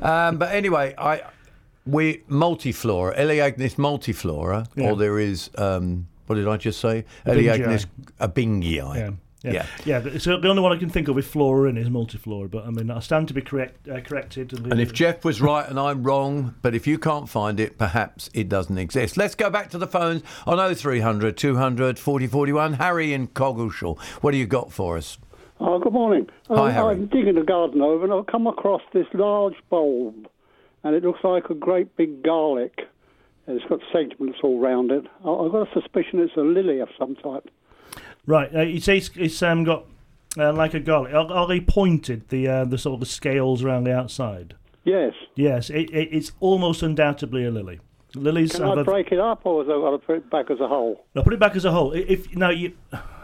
[0.03, 1.23] um, but anyway, I
[1.87, 4.91] we multiflora, Elaeagnus multiflora, Yeah.
[4.91, 7.05] or there is um, what did I just say?
[7.27, 7.87] Elaeagnus
[8.21, 8.97] ebbingei.
[8.97, 9.11] Yeah.
[9.45, 9.67] Yeah.
[9.85, 10.19] Yeah, yeah.
[10.19, 12.71] So the only one I can think of with flora in is multiflora, but I
[12.71, 14.53] mean I stand to be correct, uh, corrected.
[14.53, 18.31] And if Jeff was right and I'm wrong, but if you can't find it, perhaps
[18.33, 19.17] it doesn't exist.
[19.17, 22.75] Let's go back to the phones on 0300 200 4041.
[22.75, 25.19] Harry in Coggeshall, what do you got for us?
[25.61, 26.27] Oh, good morning.
[26.49, 26.95] Hi, Um, Harry.
[26.95, 30.27] I'm digging the garden over and I've come across this large bulb
[30.83, 32.81] and it looks like a great big garlic.
[33.47, 35.05] And It's got segments all round it.
[35.19, 37.51] I've got a suspicion it's a lily of some type.
[38.27, 39.87] Right, uh, it's, it's um, got
[40.39, 41.13] uh, like a garlic.
[41.15, 42.29] Are, are they pointed?
[42.29, 44.55] The uh, the sort of the scales around the outside.
[44.85, 45.15] Yes.
[45.35, 47.81] Yes, it, it, it's almost undoubtedly a lily.
[48.15, 50.31] Lilies Can have I a, break it up or have I got to put it
[50.31, 51.05] back as a whole?
[51.15, 51.93] Now put it back as a whole.
[51.93, 52.73] If now you,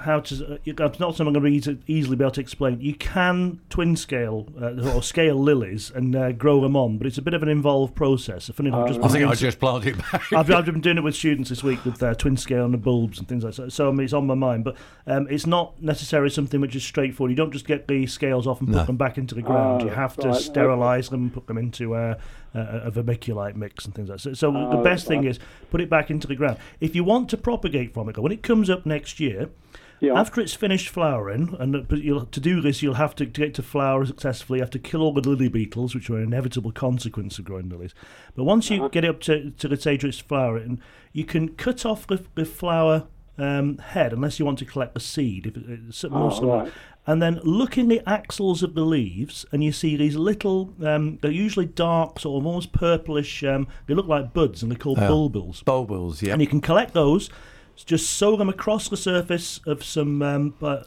[0.00, 2.32] how to, uh, you- that's not something I'm going to be easy, easily be able
[2.32, 2.80] to explain.
[2.80, 7.18] You can twin scale uh, or scale lilies and uh, grow them on, but it's
[7.18, 8.48] a bit of an involved process.
[8.54, 10.32] Funny enough, just I think I just planted it back.
[10.32, 12.78] I've, I've been doing it with students this week with uh, twin scale and the
[12.78, 13.72] bulbs and things like that.
[13.72, 14.76] So I mean, it's on my mind, but
[15.06, 17.30] um, it's not necessarily something which is straightforward.
[17.30, 19.82] You don't just get the scales off and put them back into the ground.
[19.82, 21.94] Oh, you have to right, sterilise them and put them into
[22.54, 24.36] uh, vermiculite mix and things like that.
[24.36, 25.38] So, so the Oh, best thing is
[25.70, 26.58] put it back into the ground.
[26.80, 29.50] If you want to propagate from it, when it comes up next year,
[30.00, 30.18] Yeah.
[30.18, 33.54] after it's finished flowering, and uh, you'll, to do this, you'll have to, to get
[33.54, 34.58] to flower successfully.
[34.58, 37.68] You have to kill all the lily beetles, which are an inevitable consequence of growing
[37.68, 37.94] lilies.
[38.34, 40.80] But once you get it up to, to the stage where it's flowering,
[41.12, 43.06] you can cut off the, the flower
[43.40, 45.46] um, head, unless you want to collect the seed.
[45.46, 46.72] If it, it's, most of right.
[47.06, 50.74] And then look in the axils of the leaves, and you see these little.
[50.84, 53.42] Um, they're usually dark, sort of almost purplish.
[53.42, 55.08] Um, they look like buds, and they're called Yeah.
[55.08, 56.32] bulbils Bulbils, yeah.
[56.34, 57.30] and you can collect those.
[57.84, 60.82] Just sow them across the surface of some um, uh,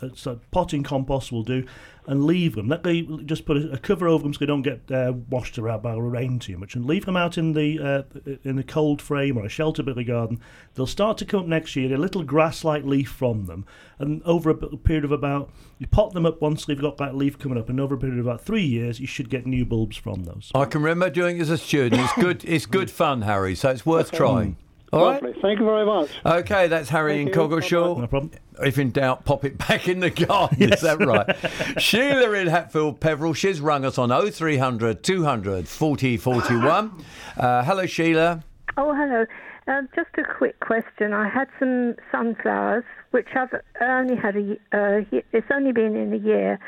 [0.51, 1.65] potting compost will do,
[2.05, 2.67] and leave them.
[2.67, 5.57] Let they just put a, a cover over them so they don't get uh, washed
[5.57, 8.63] around by the rain too much, and leave them out in the uh, in the
[8.63, 10.39] cold frame or a sheltered bit of the garden.
[10.75, 11.89] They'll start to come up next year.
[11.89, 13.65] Get a little grass-like leaf from them,
[13.99, 17.39] and over a period of about you pot them up once they've got that leaf
[17.39, 19.97] coming up, and over a period of about three years, you should get new bulbs
[19.97, 20.51] from those.
[20.53, 22.01] I can remember doing it as a student.
[22.01, 22.45] It's good.
[22.45, 23.55] It's good fun, Harry.
[23.55, 24.57] So it's worth trying.
[24.93, 25.23] All right.
[25.23, 25.41] Lovely.
[25.41, 26.09] Thank you very much.
[26.25, 27.41] Okay, that's Harry in Thank you.
[27.41, 27.97] Coggeshall.
[27.99, 28.31] No problem.
[28.63, 30.71] If in doubt, pop it back in the garden.
[30.73, 31.81] Is that right?
[31.81, 33.33] Sheila in Hatfield Peveril.
[33.33, 37.05] She's rung us on 0300 200 40 41.
[37.37, 38.43] Uh, hello, Sheila.
[38.77, 39.25] Oh, hello.
[39.67, 41.13] Um, just a quick question.
[41.13, 44.53] I had some sunflowers, which I've only had a.
[44.71, 46.59] Uh, it's only been in a year.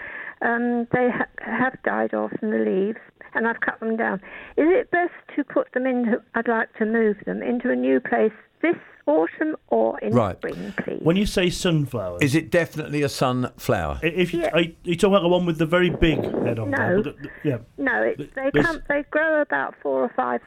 [0.41, 2.99] Um, they ha- have died off in the leaves,
[3.35, 4.15] and I've cut them down.
[4.57, 6.21] Is it best to put them into?
[6.33, 10.35] I'd like to move them into a new place this autumn or in Right.
[10.37, 10.99] spring, please?
[11.03, 13.99] When you say sunflowers, Is it definitely a sunflower?
[14.01, 14.49] if you, Yeah.
[14.53, 16.77] are you you talking about the one with the very big head on No.
[16.77, 17.03] there?
[17.03, 17.57] But the- Yeah.
[17.77, 18.81] No, it, they come.
[18.87, 20.41] They grow about four or five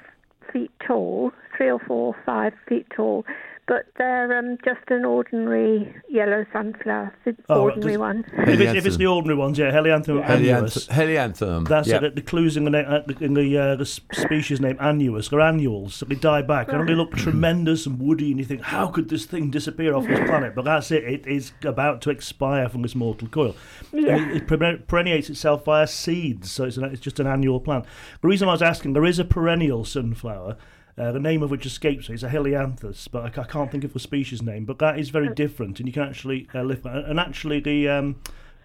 [0.52, 3.24] feet tall, three or four or five feet tall,
[3.68, 8.24] but they're um, just an ordinary yellow sunflower, the Oh, right, one.
[8.38, 10.88] If it's, if it's the ordinary ones, yeah, Helianthus annuus.
[10.88, 11.68] Helianth- Helianthum.
[11.68, 12.02] That's yeah.
[12.02, 12.14] it.
[12.14, 15.28] The clues in the na- uh, in the uh, the species name annuus.
[15.28, 15.94] They're annuals.
[15.94, 19.10] So they die back, and they look tremendous and woody, and you think, how could
[19.10, 20.54] this thing disappear off this planet?
[20.54, 21.04] But that's it.
[21.04, 23.54] It is about to expire from this mortal coil.
[23.92, 24.16] Yeah.
[24.30, 27.84] It, it peren- perenniates itself via seeds, so it's, an, it's just an annual plant.
[28.22, 30.56] The reason I was asking, there is a perennial sunflower.
[30.98, 32.14] Uh, the name of which escapes me.
[32.14, 34.64] It's a helianthus, but I, I can't think of the species name.
[34.64, 36.84] But that is very different, and you can actually uh, live.
[36.84, 38.16] And actually, the um,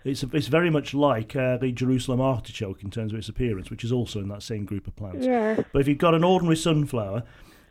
[0.03, 3.83] it's it's very much like uh, the Jerusalem artichoke in terms of its appearance, which
[3.83, 5.25] is also in that same group of plants.
[5.25, 5.63] Yes.
[5.71, 7.23] But if you've got an ordinary sunflower,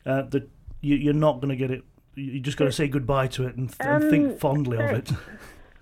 [0.06, 0.48] uh, that
[0.80, 1.82] you, you're not going to get it.
[2.14, 4.90] You just got to say goodbye to it and, th- and Um, think fondly of
[4.90, 5.10] it.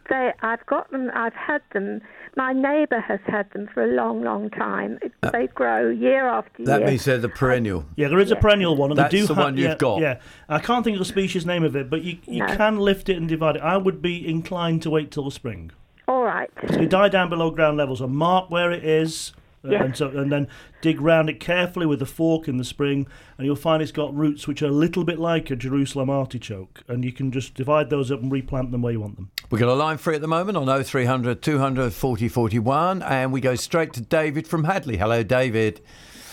[0.09, 1.09] They, I've got them.
[1.15, 2.01] I've had them.
[2.41, 4.99] My neighbour has had them for a long, long time.
[5.03, 6.79] It, they grow year after That year.
[6.79, 7.85] That means they're the perennial.
[7.97, 9.77] Yeah, there is a perennial one, and That's they do the have, one you've yeah,
[9.77, 10.01] got.
[10.01, 12.57] Yeah, I can't think of the species name of it, but you you No.
[12.57, 13.63] can lift it and divide it.
[13.63, 15.71] I would be inclined to wait till the spring.
[16.09, 16.49] All right.
[16.73, 19.85] So you die down below ground level, so mark where it is, uh, Yeah.
[19.85, 20.49] and so and then
[20.81, 24.15] dig round it carefully with a fork in the spring, and you'll find it's got
[24.15, 27.91] roots which are a little bit like a Jerusalem artichoke, and you can just divide
[27.91, 29.31] those up and replant them where you want them.
[29.51, 33.41] We've got a line free at the moment on 0300 200 40 41, and we
[33.41, 34.97] go straight to David from Hadleigh.
[34.97, 35.81] Hello, David.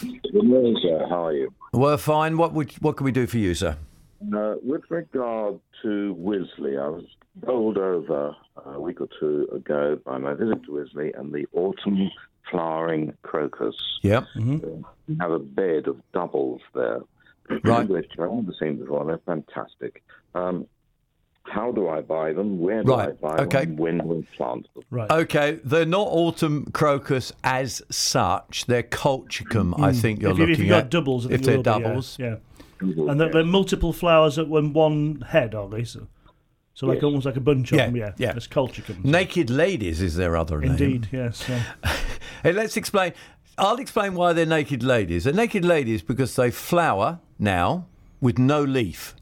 [0.02, 1.06] Good morning, sir.
[1.10, 1.54] How are you?
[1.74, 2.38] Well, fine.
[2.38, 3.78] What would what can we do for you, sir?
[4.36, 7.04] Uh, with regard to Wisley, I was
[7.36, 8.36] bowled over
[8.66, 12.10] a week or two ago by my visit to Wisley and the autumn
[12.52, 13.76] flowering crocus.
[14.04, 14.26] Yep.
[14.36, 17.00] We have a bed of doubles there,
[17.64, 17.88] Right.
[17.88, 19.02] which I've never seen before.
[19.02, 20.04] and They're fantastic.
[20.36, 20.68] Um,
[21.44, 22.60] how do I buy them?
[22.60, 23.66] Where do Right, I buy okay.
[23.66, 23.78] them?
[23.78, 24.84] When do I plant them?
[24.90, 25.10] Right.
[25.10, 28.66] Okay, they're not autumn crocus as such.
[28.66, 30.90] They're colchicum, I think you're if, you, looking if you've got at.
[30.90, 32.18] doubles, if they're will be, yeah, doubles.
[32.20, 32.36] yeah.
[32.82, 35.84] And they're, they're multiple flowers at one, one head, are they?
[35.86, 36.06] So,
[36.74, 37.04] so like Yes.
[37.06, 38.12] almost like a bunch Yeah, of them, yeah.
[38.18, 38.34] yeah.
[38.36, 39.04] It's colchicum.
[39.06, 40.72] Naked ladies is their other name.
[40.72, 41.46] Indeed, yes.
[41.48, 41.64] yeah.
[42.44, 43.14] Hey, let's explain.
[43.58, 45.24] I'll explain why they're naked ladies.
[45.24, 47.88] They're naked ladies because they flower now
[48.22, 49.16] with no leaf.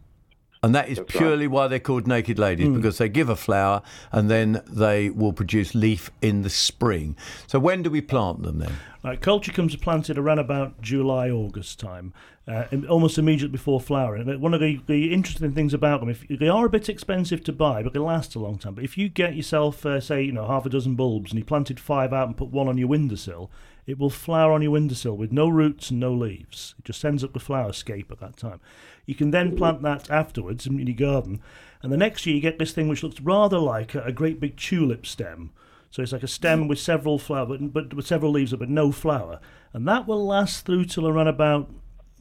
[0.66, 4.32] And that is purely why they're called naked ladies, because they give a flower and
[4.32, 7.16] then they will produce leaf in the spring.
[7.46, 8.74] So when do we plant them then?
[9.04, 12.14] Right, colchicums are planted around about July, August time,
[12.48, 14.42] uh, almost immediately before flowering.
[14.42, 17.54] One of the, the interesting things about them, if they are a bit expensive to
[17.54, 18.74] buy, but they last a long time.
[18.74, 21.46] But if you get yourself, uh, say, you know, half a dozen bulbs, and you
[21.46, 23.52] planted five out and put one on your windowsill,
[23.88, 26.76] it will flower on your windowsill with no roots and no leaves.
[26.80, 28.60] It just sends up the flower scape at that time.
[29.06, 31.42] You can then plant that afterwards in your garden,
[31.82, 34.40] and the next year you get this thing which looks rather like a, a great
[34.40, 35.52] big tulip stem.
[35.92, 39.40] So it's like a stem with several flower, but with several leaves, but no flower,
[39.72, 41.70] and that will last through till around about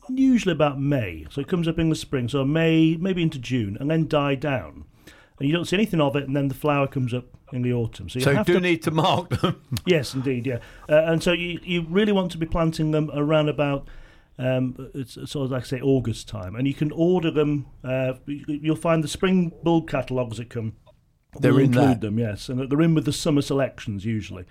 [0.09, 1.27] usually about May.
[1.31, 4.35] So it comes up in the spring, so May maybe into June, and then die
[4.35, 4.85] down.
[5.41, 7.73] And you don't see anything of it, and then the flower comes up in the
[7.73, 8.09] autumn.
[8.09, 9.61] So you So you have do to need to mark them.
[9.87, 10.59] Yes, indeed, yeah.
[10.89, 13.89] Uh, and so you, you really want to be planting them around about,
[14.39, 17.67] um, it's sort of like I say August time, and you can order them.
[17.83, 20.75] Uh, you- you'll find the spring bulb catalogues that come.
[21.41, 22.01] They're will in include that.
[22.01, 24.45] them, yes, and they're in with the summer selections usually.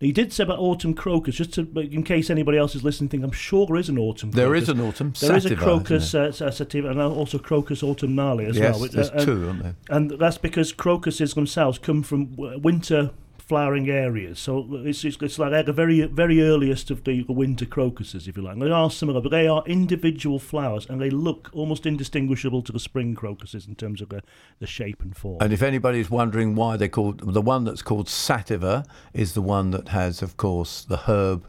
[0.00, 3.08] Now, you did say about autumn crocus, just to, in case anybody else is listening.
[3.10, 4.30] Think I'm sure there is an autumn.
[4.30, 4.62] There crocus.
[4.62, 8.48] is an autumn There is a sativa, crocus isn't uh, sativa, and also crocus autumnale
[8.48, 8.82] as yes, well.
[8.82, 9.74] which- there's uh, and- two, aren't there?
[9.90, 13.10] and that's because crocuses themselves come from winter
[13.48, 14.38] flowering areas.
[14.38, 18.36] So it's, it's, it's like they're the very very earliest of the, winter crocuses, if
[18.36, 18.58] you like.
[18.58, 22.80] They are similar, but they are individual flowers, and they look almost indistinguishable to the
[22.80, 24.22] spring crocuses in terms of the,
[24.60, 25.38] the shape and form.
[25.40, 28.84] And if anybody's wondering why they're called, the one that's called sativa
[29.14, 31.46] is the one that has, of course, the herb.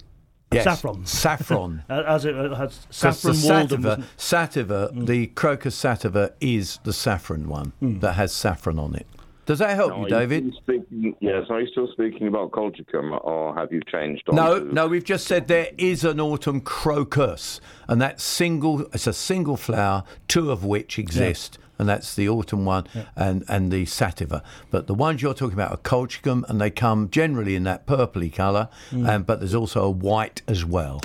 [0.51, 1.05] Yes, Saffron.
[1.23, 1.83] Saffron.
[1.89, 3.83] Uh, As it has has Saffron Walden.
[3.83, 9.05] sativa, sativa the crocus sativa is the saffron one that has saffron on it.
[9.49, 10.53] Does that help you, David?
[10.53, 14.59] still speaking, yes, are you still speaking about colchicum, or have you changed on No,
[14.59, 18.81] to- no, we've just said there is an autumn crocus, and that's single.
[18.93, 22.85] It's a single flower, two of which exist, and that's the autumn one
[23.15, 24.43] and and the sativa.
[24.69, 28.31] But the ones you're talking about are colchicum, and they come generally in that purpley
[28.31, 29.09] colour, mm.
[29.09, 30.99] and but there's also a white as well.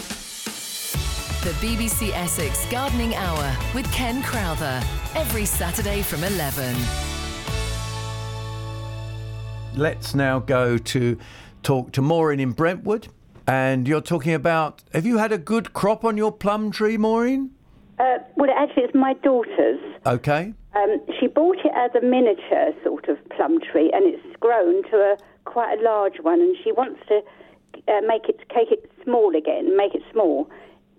[1.44, 4.83] The BBC Essex Gardening Hour with Ken Crowther.
[5.14, 7.13] Every Saturday from 11.
[9.76, 11.18] Let's now go to
[11.64, 13.08] talk to Maureen in Brentwood,
[13.48, 14.84] and you're talking about.
[14.92, 17.50] Have you had a good crop on your plum tree, Maureen?
[17.98, 19.80] Uh, well, actually, it's my daughter's.
[20.06, 20.54] Okay.
[20.76, 24.96] Um, she bought it as a miniature sort of plum tree, and it's grown to
[24.96, 27.20] a quite a large one, and she wants to
[27.88, 30.48] uh, make it, take it small again, make it small.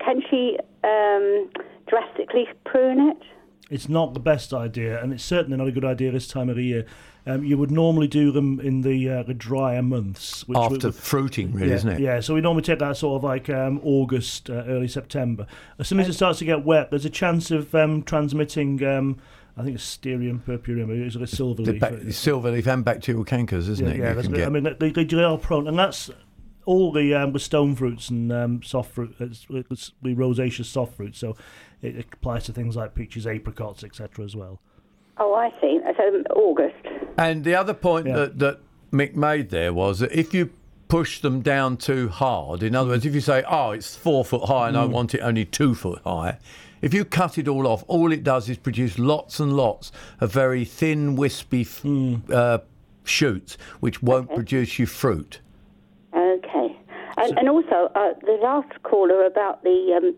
[0.04, 1.50] Can she um,
[1.88, 3.24] drastically prune it?
[3.70, 6.58] It's not the best idea, and it's certainly not a good idea this time of
[6.58, 6.86] the year.
[7.28, 10.96] Um, you would normally do them in the uh, the drier months, which After would-
[10.96, 12.00] fruiting, really, yeah, isn't it?
[12.00, 15.48] Yeah, so we normally take that sort of like um, August, uh, early September.
[15.80, 18.84] As soon as it starts to get wet, there's a chance of um, transmitting.
[18.86, 19.18] Um,
[19.58, 20.90] I think it's Stereum purpureum.
[21.06, 21.80] It's like a silver The leaf.
[21.82, 23.98] ba- silver leaf and bacterial cankers, isn't yeah, it?
[24.00, 26.12] yeah, that's can I mean, they, they, they are prone, and that's
[26.66, 29.16] all the um, the stone fruits and um, soft fruit.
[29.20, 31.36] It's, it's the rosaceous soft fruits, so
[31.82, 34.24] it applies to things like peaches, apricots, etc.
[34.26, 34.60] as well.
[35.18, 35.80] Oh, I see.
[35.98, 36.76] So August.
[37.18, 38.60] And the other point that, that
[38.92, 40.50] Mick made there was that if you
[40.88, 44.46] push them down too hard, in other words, if you say, oh, it's four foot
[44.48, 44.92] high and I Mm.
[44.92, 46.38] want it only two foot high,
[46.82, 50.32] if you cut it all off, all it does is produce lots and lots of
[50.32, 52.32] very thin, wispy f Mm.
[52.32, 52.60] uh,
[53.04, 55.40] shoots, which won't produce you fruit.
[56.16, 56.78] Okay.
[57.18, 60.16] And, and also, uh, the last caller about the um,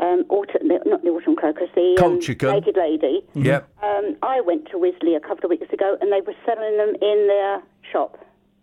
[0.00, 3.24] um, autumn, not the autumn crocus, the um, naked lady.
[3.34, 3.68] Yep.
[3.82, 6.94] Um, I went to Wisley a couple of weeks ago, and they were selling them
[7.00, 8.18] in their shop.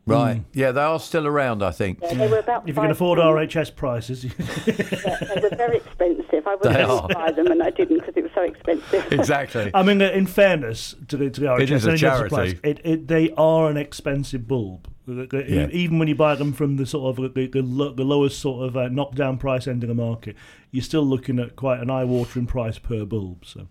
[0.08, 0.44] Right.
[0.54, 2.00] Yeah, they are still around, I think.
[2.02, 2.64] Yeah, they were about.
[2.70, 3.18] If you can afford.
[3.18, 6.46] RHS prices, Yeah, they were very expensive.
[6.46, 9.12] I was They to buy them, and I didn't because it was so expensive.
[9.12, 9.72] Exactly.
[9.74, 12.30] I mean, in fairness to the, to the RHS, It is a and any other
[12.30, 12.30] charity.
[12.30, 14.88] suppliers, It, it, they are an expensive bulb.
[15.08, 15.68] Yeah.
[15.72, 18.76] Even when you buy them from the sort of the, the, the lowest sort of
[18.78, 20.36] uh, knockdown price end of the market,
[20.72, 23.46] you're still looking at quite an eye-watering price per bulb.
[23.46, 23.68] So.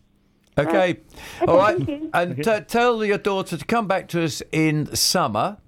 [0.58, 1.00] Okay.
[1.46, 1.76] All right.
[1.76, 2.10] thank you.
[2.14, 5.58] And t- tell your daughter to come back to us in summer,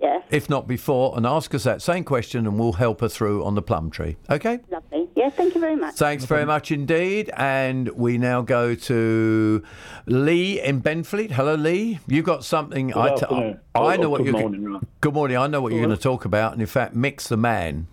[0.00, 3.44] Yes, if not before, and ask us that same question, and we'll help her through
[3.44, 4.16] on the plum tree.
[4.30, 4.60] Okay?
[4.70, 5.08] lovely.
[5.14, 5.96] Yes, thank you very much.
[5.96, 7.30] Thanks very much indeed.
[7.36, 9.62] And we now go to
[10.06, 11.32] Lee in Benfleet.
[11.32, 11.98] Hello, Lee.
[12.06, 12.88] You got something.
[12.88, 13.60] Good I, t- afternoon.
[13.74, 14.40] I Oh, know oh, what good you're.
[14.40, 14.86] morning, Ron.
[15.02, 15.36] Good morning.
[15.36, 16.52] I know what you're going to talk about.
[16.52, 17.86] And in fact, Mick's the man.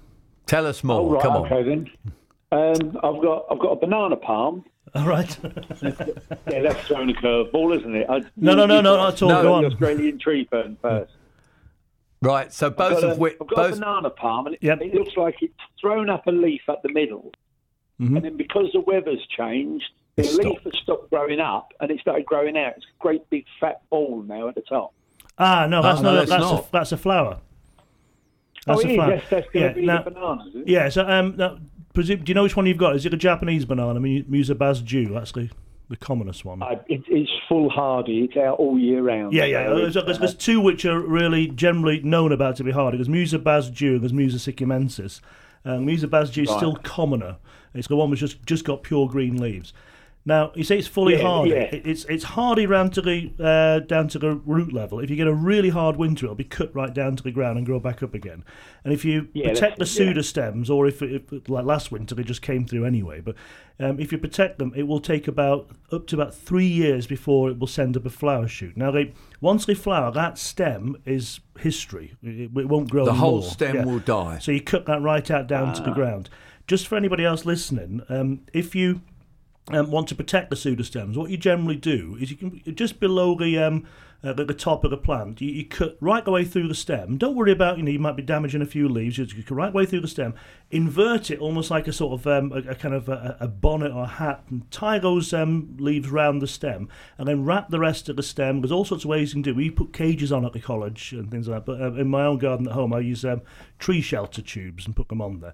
[0.46, 1.02] Tell us more.
[1.02, 1.46] Oh, right, Come on.
[1.52, 1.89] okay then.
[2.54, 4.63] Um, I've got I've got a banana palm.
[4.96, 5.38] All right.
[5.82, 8.06] Yeah, that's throwing a curveball, isn't it?
[8.10, 9.28] I, No, no, no, no, not at all.
[9.30, 9.41] No.
[9.43, 9.65] Go on.
[9.65, 11.12] Australian tree fern first.
[12.22, 12.52] Right.
[12.52, 13.38] So both I've got, of a, which.
[13.42, 14.82] I've got a banana palm, and it, Yep.
[14.82, 17.32] it looks like it's thrown up a leaf at the middle,
[18.02, 18.16] Mhm.
[18.18, 20.64] and then because the weather's changed, the It's leaf stopped.
[20.64, 22.74] has stopped growing up, and it started growing out.
[22.78, 24.94] It's a great big fat ball now at the top.
[25.38, 26.16] Ah, no, that's no, not.
[26.18, 26.68] that's that's not.
[26.68, 27.38] a, that's a flower.
[28.66, 28.96] That's oh, a it is.
[28.96, 29.10] flower.
[29.12, 30.68] That's, that's going yeah, be now- the bananas, is it?
[30.68, 30.90] yeah.
[30.90, 31.58] So, um, now,
[31.94, 32.96] presume, do you know which one you've got?
[32.96, 35.14] Is it a Japanese banana, Mu- Musa Basjoo?
[35.14, 35.50] That's the
[35.89, 36.62] the commonest one.
[36.62, 38.23] Uh, it, it's full hardy.
[38.26, 39.34] It's out all year round.
[39.34, 39.69] Yeah, yeah.
[39.69, 42.97] There's, it's, there's, uh, there's two which are really generally known about to be hardy.
[42.97, 45.21] There's Musa basjoo and there's Musa sikkimensis.
[45.65, 46.84] Um, Musa basjoo is still Right.
[46.84, 47.38] commoner.
[47.73, 49.73] It's the one which just just got pure green leaves.
[50.28, 51.52] Now you say it's fully Yeah, hardy.
[51.52, 51.70] yeah.
[51.72, 55.00] It's it's hardy round to the uh, down to the root level.
[55.00, 57.58] If you get a really hard winter, it'll be cut right down to the ground
[57.58, 58.44] and grow back up again.
[58.84, 60.13] And if you Yeah, protect the that's it, yeah.
[60.13, 63.36] pseudostems, or if, if like last winter they just came through anyway, but
[63.80, 67.50] um, if you protect them, it will take about up to about three years before
[67.50, 68.76] it will send up a flower shoot.
[68.76, 72.16] Now they once they flower, that stem is history.
[72.22, 73.06] It, it won't grow.
[73.06, 73.86] The whole stem Yeah.
[73.86, 74.40] will die.
[74.40, 76.30] So you cut that right out down to the ground.
[76.68, 79.00] Just for anybody else listening, um, if you
[79.72, 83.36] um, want to protect the pseudostems, what you generally do is you can just below
[83.36, 83.86] the um,
[84.24, 86.76] uh, the, the top of the plant, you, you cut right the way through the
[86.76, 87.18] stem.
[87.18, 89.18] Don't worry about you know you might be damaging a few leaves.
[89.18, 90.34] You just cut right the way through the stem,
[90.72, 93.92] invert it almost like a sort of um, a, a kind of a, a bonnet
[93.92, 97.80] or a hat, and tie those um, leaves round the stem, and then wrap the
[97.80, 98.62] rest of the stem.
[98.62, 99.56] There's all sorts of ways you can do.
[99.56, 101.72] We put cages on at the college and things like that.
[101.72, 103.42] But um, in my own garden at home, I use um,
[103.78, 105.54] tree shelter tubes and put them on there.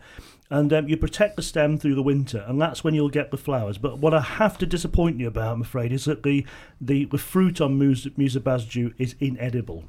[0.56, 3.38] And um, you protect the stem through the winter, and that's when you'll get the
[3.38, 3.80] flowers.
[3.80, 6.46] But what I have to disappoint you about, I'm afraid, is that the
[6.80, 9.84] the, the fruit on Musa, Musa basjoo is inedible.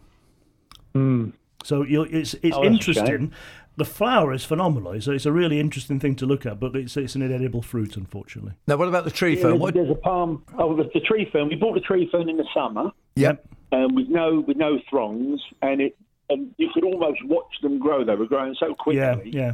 [1.64, 3.06] So you'll, it's it's Oh, interesting.
[3.06, 3.32] shame.
[3.76, 5.00] The flower is phenomenal.
[5.00, 7.96] So it's a really interesting thing to look at, but it's it's an inedible fruit,
[7.96, 8.52] unfortunately.
[8.68, 9.50] Now, what about the tree fern?
[9.52, 9.74] there's, What?
[9.74, 10.44] there's a palm.
[10.58, 11.48] Oh, the, the tree fern.
[11.48, 12.90] We bought the tree fern in the summer.
[13.16, 13.44] Yep.
[13.72, 15.96] um, with no with no fronds, and it
[16.30, 18.04] and you could almost watch them grow.
[18.04, 19.52] They were growing so quickly, Yeah, yeah.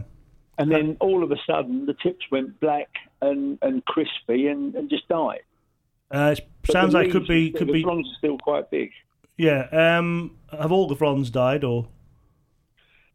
[0.61, 2.89] And then all of a sudden the tips went black
[3.23, 5.41] and, and crispy and, and just died.
[6.11, 8.91] Uh, it sounds like it could be could the be fronds are still quite big.
[9.37, 9.69] yeah.
[9.73, 11.89] Um, have all the fronds died or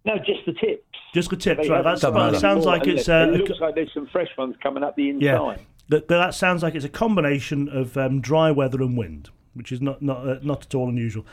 [0.06, 0.84] No, just the tips.
[1.14, 1.62] just the tips?
[1.64, 4.30] They Right, that's, that sounds like it's it, uh, it looks like there's some fresh
[4.38, 5.60] ones coming up the Yeah, inside.
[5.90, 9.82] that, that sounds like it's a combination of um, dry weather and wind, which is
[9.82, 11.26] not not uh, not at all unusual.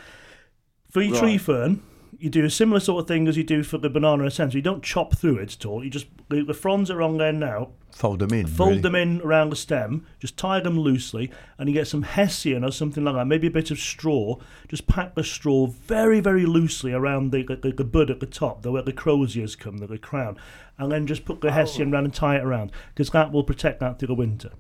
[0.91, 1.81] For your tree fern,
[2.23, 4.55] you do a similar sort of thing as you do for the banana essence.
[4.55, 5.83] You don't chop through it at all.
[5.83, 7.71] You just the, the fronds are on there now.
[7.91, 8.47] Fold them in.
[8.47, 8.81] Fold really.
[8.81, 12.71] them in around the stem, just tie them loosely, and you get some hessian or
[12.71, 14.37] something like that, maybe a bit of straw.
[14.69, 18.63] Just pack the straw very, very loosely around the, the, the bud at the top,
[18.63, 20.39] the, where the croziers come, the, the crown,
[20.79, 21.53] and then just put the oh.
[21.53, 24.53] hessian around and tie it around, because that will protect that through the winter.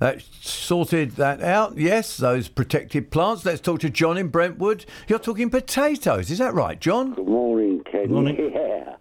[0.00, 1.78] That sorted that out.
[1.78, 3.44] Yes, those protected plants.
[3.44, 4.84] Let's talk to John in Brentwood.
[5.08, 7.14] You're talking potatoes, is that right, John?
[7.14, 8.10] Good morning, Ken.
[8.10, 8.36] Morning.
[8.54, 8.96] Yeah,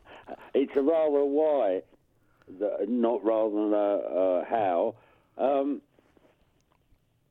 [0.53, 1.81] it's a rather a why,
[2.87, 4.95] not rather than a, a how.
[5.37, 5.81] Um,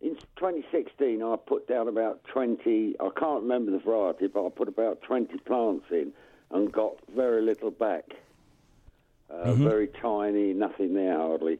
[0.01, 2.97] in 2016, I put down about 20.
[2.99, 6.12] I can't remember the variety, but I put about 20 plants in
[6.51, 8.05] and got very little back.
[9.30, 9.64] Uh, Mhm.
[9.68, 11.59] Very tiny, nothing there hardly.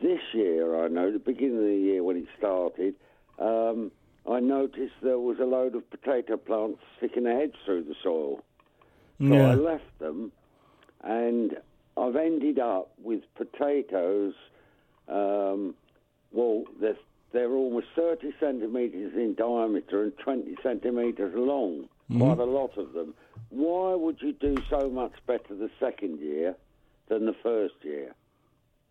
[0.00, 2.94] This year, I know, the beginning of the year when it started,
[3.38, 3.90] um,
[4.30, 8.40] I noticed there was a load of potato plants sticking their heads through the soil.
[9.20, 9.50] So Yeah.
[9.50, 10.32] I left them,
[11.02, 11.56] and
[11.96, 14.34] I've ended up with potatoes.
[15.08, 15.74] Um,
[16.32, 16.98] well, they're,
[17.32, 21.88] they're almost 30 centimetres in diameter and 20 centimetres long.
[22.10, 22.18] Mhm.
[22.20, 23.14] Quite a lot of them.
[23.48, 26.56] Why would you do so much better the second year
[27.08, 28.14] than the first year?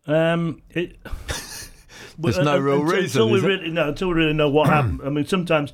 [0.08, 0.98] Um, it,
[2.18, 4.50] There's no uh, real until, reason, Until we is really no, until we really know
[4.50, 5.02] what happened.
[5.04, 5.74] I mean, sometimes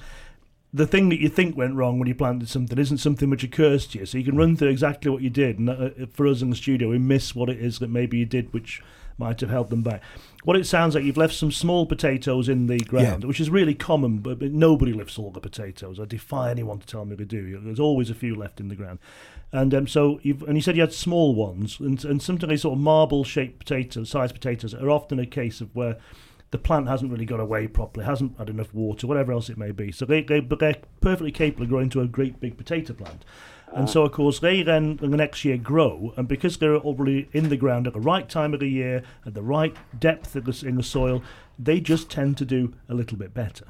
[0.74, 3.86] the thing that you think went wrong when you planted something isn't something which occurs
[3.88, 4.06] to you.
[4.06, 6.56] So you can run through exactly what you did, and uh, for us in the
[6.56, 8.82] studio, we miss what it is that maybe you did, which
[9.22, 10.01] might have held them back.
[10.43, 13.76] What it sounds like, you've left some small potatoes in the ground, which is really
[13.76, 15.99] common, but, but nobody lifts all the potatoes.
[15.99, 17.59] I defy anyone to tell me they do.
[17.59, 18.99] There's always a few left in the ground.
[19.51, 22.74] And um, so, you've, and you said you had small ones, and, and sometimes sort
[22.74, 25.97] of marble-shaped potatoes, sized potatoes, are often a case of where
[26.51, 29.72] the plant hasn't really got away properly, hasn't had enough water, whatever else it may
[29.72, 29.91] be.
[29.91, 33.24] So they, they but they're perfectly capable of growing into a great big potato plant.
[33.74, 37.49] And so, of course, they then the next year grow, and because they're already in
[37.49, 40.67] the ground at the right time of the year, at the right depth of the,
[40.67, 41.24] in the soil,
[41.57, 43.65] they just tend to do a little bit better.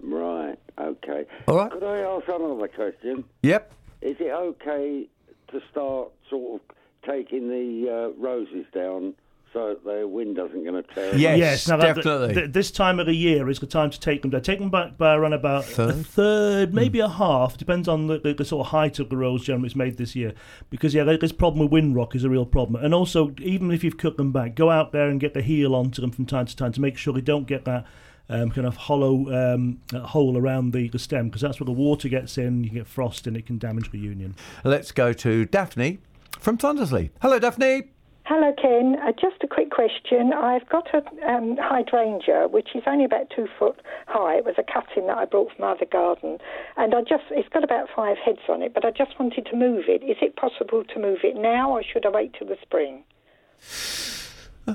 [0.00, 1.26] Right, okay.
[1.46, 1.70] All right.
[1.70, 3.24] Could I ask another question?
[3.42, 3.72] Yep.
[4.00, 5.06] Is it okay
[5.48, 6.76] to start sort of
[7.06, 9.14] taking the uh, roses down
[9.52, 11.20] so that the wind doesn't going to tear them?
[11.68, 11.94] now that-
[12.34, 14.42] th- this time of the year is the time to take them down.
[14.42, 16.06] Take them back by around about a Third?
[16.06, 19.44] third, maybe a half, depends on the, the, the sort of height of the rose
[19.44, 20.34] generally it's made this year.
[20.70, 22.82] Because, yeah, this problem with wind rock is a real problem.
[22.84, 25.74] And also, even if you've cut them back, go out there and get the heel
[25.74, 27.84] onto them from time to time to make sure they don't get that
[28.30, 31.72] um, kind of hollow um, uh, hole around the, the stem, because that's where the
[31.72, 34.34] water gets in, you get frost, and it can damage the union.
[34.64, 35.98] Let's go to Daphne
[36.38, 37.10] from Thundersley.
[37.22, 37.88] Hello, Daphne.
[38.28, 38.96] Hello, Ken.
[39.02, 40.34] Uh, just a quick question.
[40.34, 44.36] I've got a um, hydrangea which is only about two foot high.
[44.36, 46.36] It was a cutting that I brought from other garden,
[46.76, 48.74] and I just it's got about five heads on it.
[48.74, 50.02] But I just wanted to move it.
[50.04, 53.04] Is it possible to move it now, or should I wait till the spring?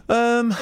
[0.10, 0.56] Um,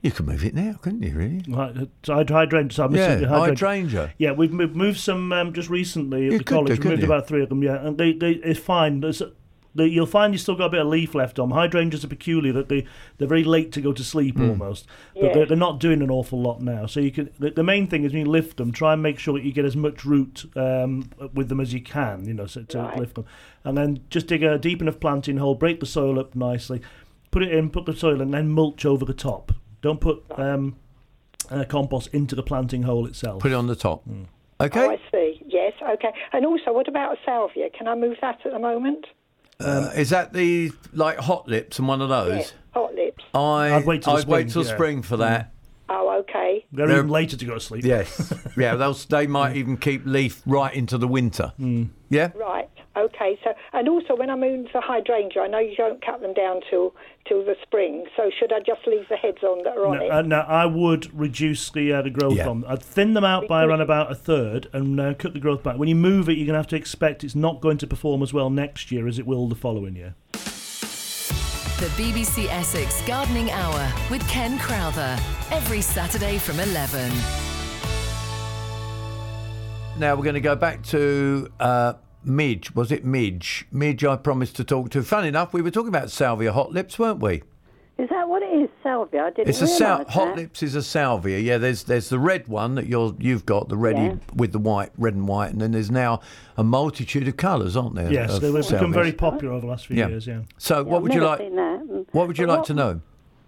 [0.00, 1.14] you could move it now, couldn't you?
[1.14, 1.44] Really?
[1.46, 2.72] Right, uh, so hydrangea.
[2.74, 4.14] So I'm Yeah, missing- hydrangea.
[4.16, 6.70] Yeah, we've moved, moved some um, just recently at You the could do, college.
[6.70, 7.08] we couldn't moved you?
[7.08, 7.62] about three of them.
[7.62, 9.00] Yeah, and they, they it's fine.
[9.00, 9.22] There's,
[9.74, 11.50] the, you'll find you still got a bit of leaf left on.
[11.50, 12.84] Hydrangeas are peculiar that they
[13.18, 14.50] they're very late to go to sleep Hmm.
[14.50, 15.32] almost, but Yeah.
[15.32, 16.86] they're, they're not doing an awful lot now.
[16.86, 19.18] So you can the, the main thing is when you lift them, try and make
[19.18, 22.26] sure that you get as much root um, with them as you can.
[22.26, 22.98] You know, so to Right.
[22.98, 23.24] lift them,
[23.64, 26.80] and then just dig a deep enough planting hole, break the soil up nicely,
[27.30, 29.52] put it in, put the soil, in, and then mulch over the top.
[29.80, 30.76] Don't put um,
[31.50, 33.40] uh, compost into the planting hole itself.
[33.42, 34.04] Put it on the top.
[34.04, 34.24] Hmm.
[34.60, 34.86] Okay.
[34.86, 35.42] Oh, I see.
[35.48, 35.72] Yes.
[35.82, 36.12] Okay.
[36.32, 37.68] And also, what about a salvia?
[37.70, 39.06] Can I move that at the moment?
[39.62, 42.52] Uh, is that the like hot lips and one of those?
[42.72, 43.24] Hot lips.
[43.34, 44.74] I I'd wait till I'd wait spring, till yeah.
[44.74, 45.46] spring for that.
[45.46, 45.48] Mm.
[45.94, 46.64] Oh, okay.
[46.72, 47.84] They're, They're- even later to go to sleep.
[47.84, 48.32] Yes.
[48.56, 49.56] yeah, they'll they might mm.
[49.56, 51.52] even keep leaf right into the winter.
[51.60, 51.90] Mm.
[52.08, 52.30] Yeah.
[52.34, 52.70] Right.
[52.96, 53.38] Okay.
[53.42, 56.60] So, and also, when I move the hydrangea, I know you don't cut them down
[56.68, 56.94] till
[57.26, 58.04] till the spring.
[58.16, 60.10] So, should I just leave the heads on that are on No, it?
[60.10, 62.48] uh, no, I would reduce the uh, the growth Yeah.
[62.48, 62.64] on.
[62.66, 65.78] I'd thin them out by around about a third and uh, cut the growth back.
[65.78, 68.22] When you move it, you're going to have to expect it's not going to perform
[68.22, 70.14] as well next year as it will the following year.
[70.32, 75.18] The BBC Essex Gardening Hour with Ken Crowther.
[75.50, 77.10] Every Saturday from 11.
[79.98, 82.74] Now we're going to go back to uh, Midge.
[82.74, 83.66] Was it Midge?
[83.72, 85.02] Midge, I promised to talk to.
[85.02, 87.42] Fun enough, we were talking about salvia hot lips, weren't we?
[87.98, 89.24] Is that what it is, salvia?
[89.24, 89.50] I didn't know.
[89.50, 90.36] It's a sal- realise hot that.
[90.36, 91.38] lips is a salvia.
[91.38, 94.14] Yeah, there's there's the red one that you're you've got the ready Yeah.
[94.34, 96.20] with the white, red and white, and then there's now
[96.56, 98.10] a multitude of colours, aren't there?
[98.10, 100.08] Yes, they've become very popular over the last few Yeah.
[100.08, 100.26] years.
[100.26, 100.40] Yeah.
[100.58, 101.38] So, Yeah, what I've would you never like?
[101.40, 101.80] seen that.
[101.86, 102.06] Mm.
[102.12, 103.00] What would you like what- to know?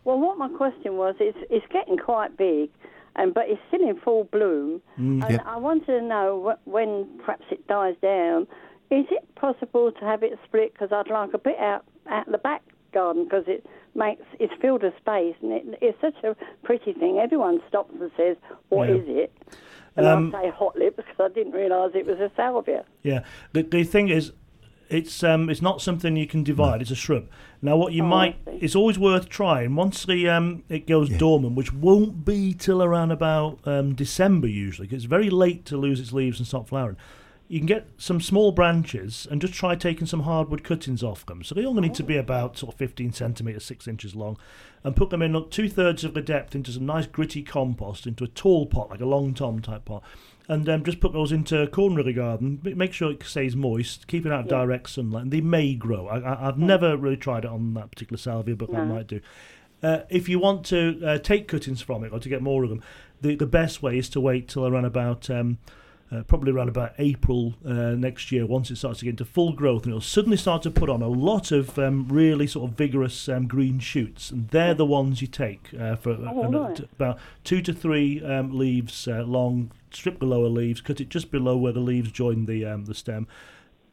[0.04, 2.68] Well, what my question was, it's it's getting quite big,
[3.16, 4.82] and but it's still in full bloom.
[5.00, 5.38] Mm, and yeah.
[5.46, 8.46] I wanted to know wh- when perhaps it dies down,
[8.90, 10.72] Is it possible to have it split?
[10.72, 12.62] Because I'd like a bit out at the back
[12.92, 13.66] garden because it
[13.96, 17.18] makes it's filled with space and it, it's such a pretty thing.
[17.18, 18.36] Everyone stops and says,
[18.68, 18.96] "What Yeah.
[18.96, 19.32] is it?"
[19.96, 22.84] And Um, I say hot lip because I didn't realise it was a salvia.
[23.02, 23.20] Yeah.
[23.52, 24.32] The the thing is,
[24.90, 26.82] it's um it's not something you can divide.
[26.82, 27.26] It's a shrub.
[27.62, 31.56] Now, what you Oh, might it's always worth trying once the um it goes dormant,
[31.56, 34.86] which won't be till around about um December usually.
[34.86, 36.96] 'cause it's very late to lose its leaves and stop flowering.
[37.46, 41.44] You can get some small branches and just try taking some hardwood cuttings off them.
[41.44, 44.38] So they only need to be about sort of 15 centimetres, 6 inches long,
[44.82, 48.24] and put them in two thirds of the depth into some nice gritty compost, into
[48.24, 50.02] a tall pot, like a long tom type pot,
[50.48, 52.60] and um, just put those into a corner of the garden.
[52.62, 54.58] Make sure it stays moist, keep it out of Yeah.
[54.60, 56.06] direct sunlight, and they may grow.
[56.08, 58.84] I, I, I've never really tried it on that particular salvia, but I No.
[58.86, 59.20] might do.
[59.82, 62.70] Uh, if you want to uh, take cuttings from it or to get more of
[62.70, 62.82] them,
[63.20, 65.58] the, the best way is to wait till around about um,
[66.12, 68.46] uh, probably around about April uh, next year.
[68.46, 71.02] Once it starts to get into full growth, and it'll suddenly start to put on
[71.02, 75.20] a lot of um, really sort of vigorous um, green shoots, and they're the ones
[75.20, 79.70] you take uh, for Oh, t- about two to three um, leaves uh, long.
[79.92, 82.94] Strip the lower leaves, cut it just below where the leaves join the um, the
[82.94, 83.26] stem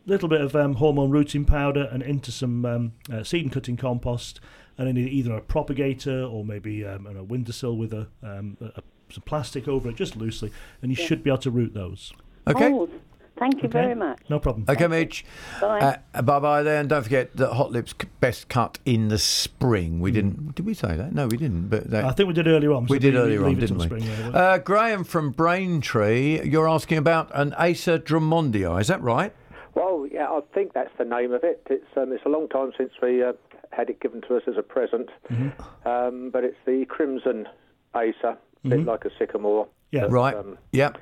[0.08, 3.78] little bit of um, hormone rooting powder and into some um, uh, seed and cutting
[3.78, 4.40] compost,
[4.76, 8.84] and then either a propagator or maybe um, a windowsill with a, um, a, a-
[9.12, 10.52] some plastic over it, just loosely,
[10.82, 11.06] and you Yeah.
[11.08, 12.14] should be able to root those.
[12.48, 12.72] Okay.
[12.74, 12.90] Oh,
[13.38, 13.82] thank you Okay.
[13.82, 14.20] very much.
[14.30, 14.66] No problem.
[14.70, 15.26] Okay, Mitch.
[15.60, 16.00] Bye.
[16.14, 20.00] Uh, bye bye there, and don't forget that hot lips best cut in the spring.
[20.00, 20.56] We didn't.
[20.56, 21.14] Did we say that?
[21.14, 21.70] No, we didn't.
[21.70, 22.06] But that.
[22.06, 22.88] I think we did earlier on.
[22.88, 23.86] so we did we- we earlier on, didn't we?
[23.86, 24.30] spring, yeah.
[24.30, 28.80] uh, Graham from Braintree, you're asking about an Acer Drummondii.
[28.82, 29.34] Is that right?
[29.74, 31.66] Well, yeah, I think that's the name of it.
[31.70, 33.34] It's um, it's a long time since we uh,
[33.72, 35.88] had it given to us as a present, Mm-hmm.
[35.88, 37.48] um, but it's the Crimson
[37.96, 38.86] Acer, a bit Mhm.
[38.86, 39.68] like a sycamore.
[39.92, 40.02] Yeah.
[40.02, 40.36] but, Right.
[40.36, 40.98] Um, Yep.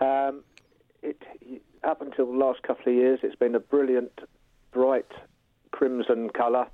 [0.00, 0.44] um,
[1.02, 1.22] it
[1.82, 4.20] up until the last couple of years, it's been a brilliant,
[4.72, 5.10] bright
[5.70, 6.66] crimson colour.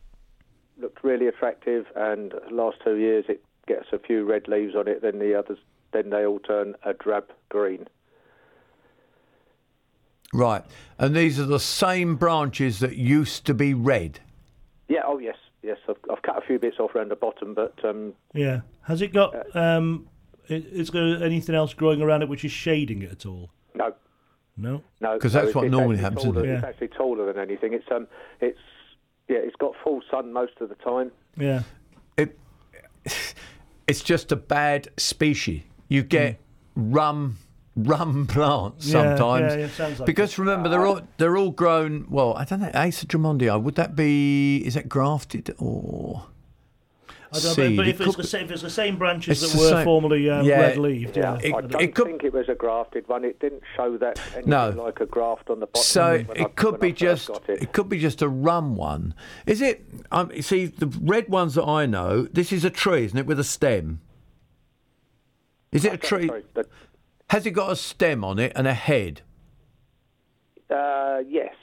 [0.78, 5.02] Looked really attractive, and last two years it gets a few red leaves on it.
[5.02, 5.58] Then the others,
[5.92, 7.86] then they all turn a drab green.
[10.32, 10.62] Right.
[10.98, 14.20] And these are the same branches that used to be red.
[14.88, 15.02] Yeah.
[15.04, 15.36] Oh yes.
[15.62, 15.78] Yes.
[15.88, 18.60] I've, I've cut a few bits off around the bottom, but um, Yeah.
[18.82, 19.34] Has it got?
[19.56, 20.10] Um, i-
[20.50, 23.50] is there anything else growing around it which is shading it at all?
[23.74, 23.94] no.
[24.56, 24.82] No.
[25.00, 25.14] No.
[25.14, 26.54] Because that's it's- what it's normally actually happens, isn't taller- it?
[26.56, 27.72] It's actually taller than anything.
[27.72, 28.06] It's um,
[28.40, 28.58] it's
[29.28, 31.12] yeah, it's got full sun most of the time.
[31.38, 31.62] Yeah.
[32.18, 32.36] It.
[33.86, 35.62] It's just a bad species.
[35.88, 36.38] You get
[36.76, 37.38] rum
[37.74, 38.86] rum plants.
[38.86, 42.06] Yeah, sometimes yeah, yeah, sounds like because remember they're all they're all grown.
[42.10, 42.70] Well, I don't know.
[42.74, 43.62] Acer Drummondii.
[43.62, 44.58] Would that be?
[44.58, 46.26] Is that grafted or?
[47.32, 47.76] I don't know, seed?
[47.76, 49.68] but It if it's, could the same, if it's the same branches It's that were
[49.68, 50.60] same- formerly um, Yeah.
[50.60, 51.56] red leaved, Yeah, yeah.
[51.56, 53.24] I don't think it was a grafted one.
[53.24, 54.70] It didn't show that anything No.
[54.70, 55.82] like a graft on the bottom.
[55.82, 57.62] So when I- it could be just it.
[57.62, 57.72] it.
[57.72, 59.14] could be just a rum one.
[59.46, 59.84] Is it?
[60.10, 62.22] Um, see, the red ones that I know.
[62.32, 64.00] This is a tree, isn't it, with a stem?
[65.70, 66.26] Is it a tree?
[66.26, 66.66] Sorry, the-
[67.28, 69.22] Has it got a stem on it and a head?
[70.68, 71.54] uh, yes.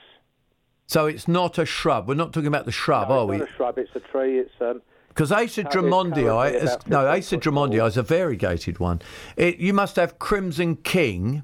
[0.85, 2.07] So it's not a shrub.
[2.07, 3.37] We're not talking about the shrub, no, are it's we?
[3.39, 3.77] not a shrub.
[3.77, 4.39] It's a tree.
[4.39, 4.81] It's um.
[5.17, 7.43] Because Acer Currently- Drummondii, is, no, 15 Acer foot.
[7.43, 9.01] Drummondii is a variegated one.
[9.35, 11.41] It, you must have Crimson King,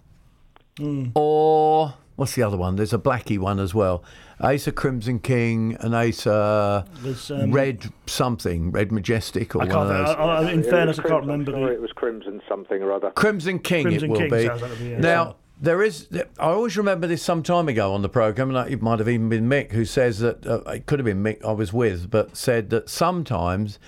[0.78, 1.06] Hmm.
[1.16, 2.76] or what's the other one?
[2.76, 4.04] There's a blacky one as well.
[4.44, 9.90] Acer Crimson King and Acer There's, um, Red something, Red Majestic, or I one can't.
[9.92, 10.16] of those.
[10.16, 11.74] I, I, in It was fairness, I crimson- can't remember I'm sure the.
[11.74, 13.10] it was crimson something or other.
[13.12, 14.46] Crimson King Crimson it will King be.
[14.46, 15.00] sounds like be, yeah.
[15.00, 16.09] Now there is.
[16.11, 19.30] I always remember this some time ago on the program, and it might have even
[19.30, 22.36] been Mick who says that uh, it could have been Mick I was with, but
[22.36, 23.80] said that sometimes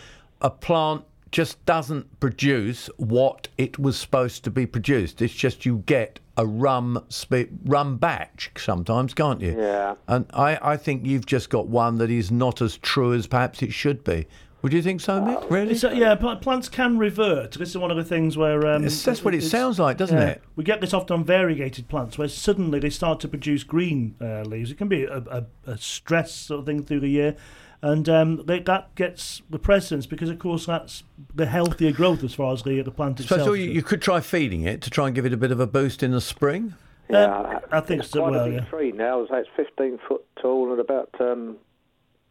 [0.42, 5.22] a plant just doesn't produce what it was supposed to be produced.
[5.22, 9.54] It's just you get a rum spe- rum batch sometimes, can't you?
[9.58, 9.96] Yeah.
[10.08, 13.62] And I, I think you've just got one that is not as true as perhaps
[13.62, 14.28] it should be.
[14.66, 15.48] Would you think so, Mick?
[15.52, 15.74] Really?
[15.74, 17.52] It's, uh, yeah, plants can revert.
[17.52, 20.18] This is one of the things where um, It's- that's what it sounds like, doesn't
[20.18, 20.30] yeah.
[20.30, 20.42] it?
[20.56, 24.42] We get this often on variegated plants, where suddenly they start to produce green uh,
[24.42, 24.72] leaves.
[24.72, 27.36] It can be a, a, a stress sort of thing through the year,
[27.84, 31.04] and um, they, that gets the precedence because, of course, that's
[31.36, 33.44] the healthier growth as far as the the plant So, itself.
[33.44, 35.60] so you, you could try feeding it to try and give it a bit of
[35.60, 36.74] a boost in the spring.
[37.08, 38.66] Yeah, I think it's so, quite well, a big yeah.
[38.66, 39.28] tree now.
[39.28, 41.58] So it's 15 foot tall and about um,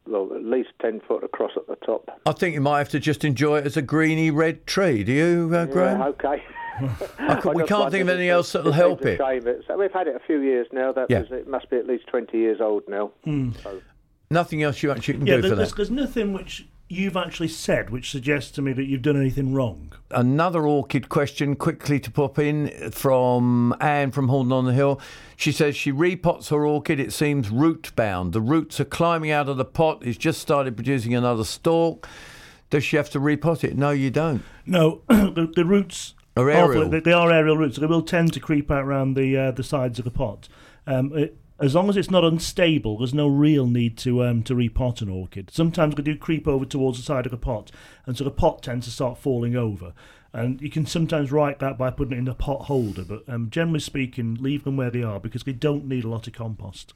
[0.07, 2.09] well, at least 10 foot across at the top.
[2.27, 5.03] I think you might have to just enjoy it as a greeny red tree.
[5.05, 6.01] Do you, uh, Graham?
[6.01, 6.43] Yeah, okay.
[7.55, 9.19] We can't think of anything else that'll help it.
[9.19, 9.47] Shame.
[9.47, 10.93] It's, we've had it a few years now.
[10.93, 11.21] That Yeah.
[11.21, 13.13] was, it must be at least 20 years old now.
[13.25, 13.51] Hmm.
[13.63, 13.81] So,
[14.35, 15.77] Nothing else you actually can yeah, do there's, for there's, that.
[15.77, 19.93] there's nothing which you've actually said which suggests to me that you've done anything wrong.
[20.11, 25.01] Another orchid question quickly to pop in from Anne from Horndon on the Hill.
[25.37, 27.01] She says she repots her orchid.
[27.01, 28.33] It seems root bound.
[28.33, 30.05] The roots are climbing out of the pot.
[30.05, 32.09] It's just started producing another stalk.
[32.71, 33.77] Does she have to repot it?
[33.77, 34.43] No, you don't.
[34.67, 36.89] No, the, the roots Are aerial.
[36.89, 37.79] they, they are aerial roots.
[37.79, 40.49] They will tend to creep out around the uh, the sides of the pot.
[40.87, 44.55] Um, it, as long as it's not unstable, there's no real need to um, to
[44.55, 45.51] repot an orchid.
[45.53, 47.71] Sometimes they do creep over towards the side of the pot,
[48.07, 49.93] and so the pot tends to start falling over.
[50.33, 53.51] And you can sometimes right that by putting it in a pot holder, but um,
[53.51, 56.93] generally speaking, leave them where they are because they don't need a lot of compost.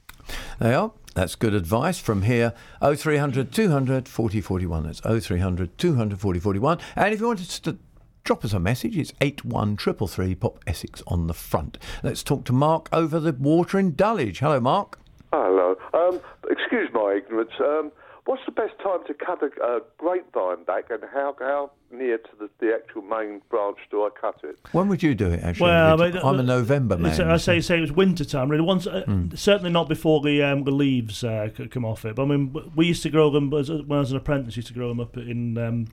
[0.58, 0.90] They are.
[1.14, 2.52] That's good advice from here.
[2.80, 4.82] 0300 200 40 41.
[4.84, 6.78] That's 0300 200 40 41.
[6.96, 7.78] And if you wanted to
[8.28, 11.78] drop us a message, it's 81333 Pop Essex on the front.
[12.02, 14.40] Let's talk to Mark over the water in Dulwich.
[14.40, 14.98] Hello, Mark.
[15.32, 15.76] Hello.
[15.94, 16.20] Um,
[16.50, 17.52] excuse my ignorance.
[17.58, 17.90] Um,
[18.26, 22.28] what's the best time to cut a, a grapevine back, and how how near to
[22.38, 24.58] the, the actual main branch do I cut it?
[24.72, 25.70] When would you do it, actually?
[25.70, 26.18] Well, Richard?
[26.18, 27.18] I mean, I'm a November man.
[27.30, 28.50] I say say it was winter time.
[28.50, 29.34] Really, once uh, Hmm.
[29.36, 32.16] certainly not before the um, the leaves uh, come off it.
[32.16, 34.54] But I mean, we used to grow them as, when I was an apprentice.
[34.54, 35.56] Used to grow them up in.
[35.56, 35.86] Um,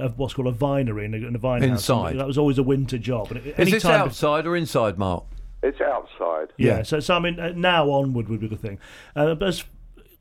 [0.00, 1.70] uh, What's called a vinery in a, in a vine house.
[1.70, 2.18] Inside.
[2.18, 3.30] That was always a winter job.
[3.32, 5.24] And it- Is this time bef- outside or inside, Mark?
[5.62, 6.48] It's outside.
[6.56, 6.82] yeah.
[6.82, 8.78] So, so I mean, uh, now onward would be the thing.
[9.14, 9.64] Uh, but as,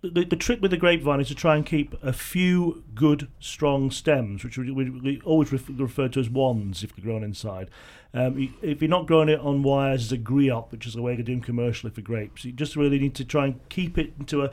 [0.04, 3.90] the, the trick with the grapevine is to try and keep a few good, strong
[3.92, 7.70] stems, which we, we, we always ref, refer to as wands if they're grown inside.
[8.14, 11.02] Um, you- if you're not growing it on wires as a Guyot, which is the
[11.02, 14.14] way they're doing commercially for grapes, you just really need to try and keep it
[14.20, 14.52] into a,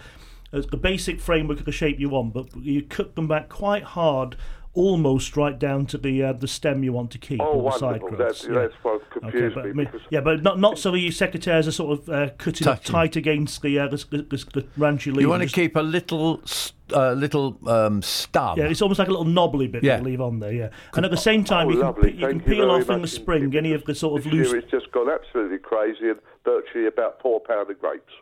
[0.52, 3.82] a, a basic framework of the shape you want, but you cut them back quite
[3.82, 4.36] hard.
[4.78, 7.40] Almost right down to the uh, the stem you want to keep.
[7.42, 8.16] Oh, all the side wonderful.
[8.16, 8.42] growths.
[8.42, 9.70] That's, that's what confused but, me.
[9.70, 12.64] I mean- because yeah, but not not so your secateurs are sort of uh, cutting
[12.64, 12.92] Touching.
[12.92, 15.22] tight against the uh, the, the, the, the branchy leaf.
[15.22, 18.56] You want to keep a little, s- uh, little um, stub.
[18.58, 19.96] yeah, it's almost like a little knobbly bit Yeah.
[19.96, 20.52] to leave on there.
[20.52, 22.10] Yeah, and at the same time, Oh, you can lovely.
[22.12, 24.24] pe- you can Thank you peel off in the spring any of the sort of
[24.24, 24.46] this loose.
[24.48, 28.12] year it's just gone absolutely crazy and virtually about four pound of grapes.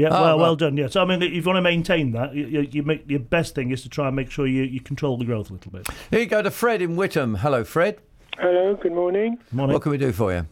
[0.00, 0.58] Yeah, Oh, well, well right.
[0.58, 0.76] done.
[0.76, 3.20] Yeah, so I mean, if you want to maintain that, you, you, you make your
[3.20, 5.70] best thing is to try and make sure you, you control the growth a little
[5.72, 5.86] bit.
[6.10, 7.34] Here you go to Fred in Witham.
[7.36, 7.98] Hello, Fred.
[8.38, 9.38] Hello, good morning.
[9.52, 9.74] Morning.
[9.74, 10.46] What can we do for you?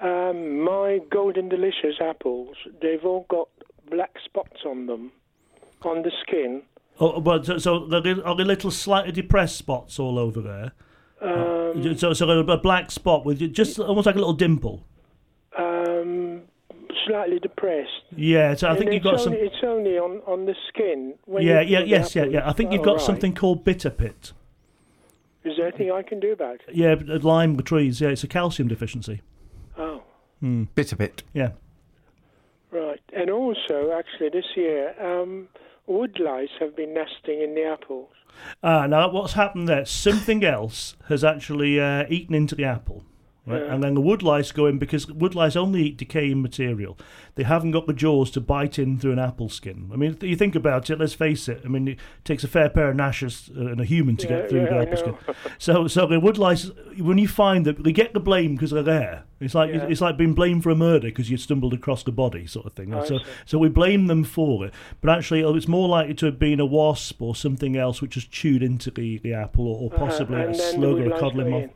[0.00, 3.48] Um, my Golden Delicious apples, they've all got
[3.90, 5.10] black spots on them,
[5.82, 6.62] on the skin.
[7.00, 10.72] Oh, but so, so there are are there little slightly depressed spots all over there.
[11.20, 14.84] Um, So, so a black spot with just almost like a little dimple.
[17.06, 17.90] Slightly depressed.
[18.16, 19.32] Yeah, so I And think you've it's got some.
[19.34, 21.14] It's only on, on the skin.
[21.26, 22.48] When Yeah, yeah, yes, yeah, yeah.
[22.48, 23.04] I think it's you've got all right.
[23.06, 24.32] something called bitter pit.
[25.44, 26.74] Is there anything I can do about it?
[26.74, 28.00] Yeah, uh, lime trees.
[28.00, 29.20] Yeah, it's a calcium deficiency.
[29.76, 30.02] Oh,
[30.40, 30.64] Hmm.
[30.74, 31.22] Bitter pit.
[31.34, 31.50] Yeah.
[32.70, 33.00] right.
[33.14, 35.48] And also, actually, this year, um,
[35.86, 38.08] wood lice have been nesting in the apples.
[38.62, 39.84] Ah, now what's happened there?
[39.84, 43.04] Something else has actually uh, eaten into the apple.
[43.46, 43.60] Right?
[43.62, 43.74] Yeah.
[43.74, 46.96] And then the wood lice go in because wood lice only eat decaying material.
[47.34, 49.90] They haven't got the jaws to bite in through an apple skin.
[49.92, 50.98] I mean, you think about it.
[50.98, 51.60] Let's face it.
[51.62, 54.36] I mean, it takes a fair pair of gnashes uh, and a human to Yeah,
[54.40, 55.16] get through yeah, the apple skin.
[55.58, 58.82] So, so the wood lice, when you find that they get the blame because they're
[58.82, 59.24] there.
[59.40, 62.46] It's like it's like being blamed for a murder because you stumbled across the body,
[62.46, 62.94] sort of thing.
[62.94, 63.24] I so, see.
[63.44, 64.72] so we blame them for it,
[65.02, 68.14] but actually, oh, it's more likely to have been a wasp or something else which
[68.14, 71.18] has chewed into the, the apple, or, or Uh-huh, possibly and a slug or a
[71.20, 71.70] codling moth.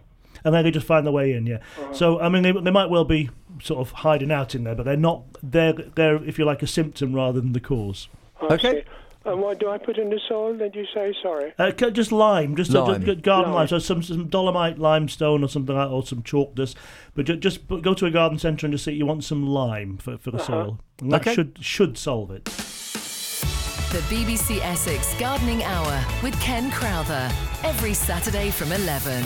[0.45, 0.47] In.
[0.47, 1.57] And then they just find their way in, yeah.
[1.81, 1.93] Uh-huh.
[1.93, 3.31] So I mean, they, they might well be
[3.63, 5.25] sort of hiding out in there, but they're not.
[5.43, 8.09] They're they're if you like a symptom rather than the cause.
[8.41, 8.83] I see.
[9.25, 10.57] And what do I put in the soil?
[10.57, 11.53] Did you say sorry?
[11.59, 13.03] Uh, just lime, just a- Lime.
[13.07, 13.59] a garden lime.
[13.59, 13.69] Lime.
[13.69, 16.79] So some, some dolomite limestone or something like, or some chalk dust.
[17.15, 19.47] But ju- just put- go to a garden centre and just say you want some
[19.47, 20.47] lime for, for the Uh-huh.
[20.47, 21.35] soil, and that Okay.
[21.35, 22.45] should should solve it.
[22.45, 27.29] The BBC Essex Gardening Hour with Ken Crowther.
[27.65, 29.25] Every Saturday from 11.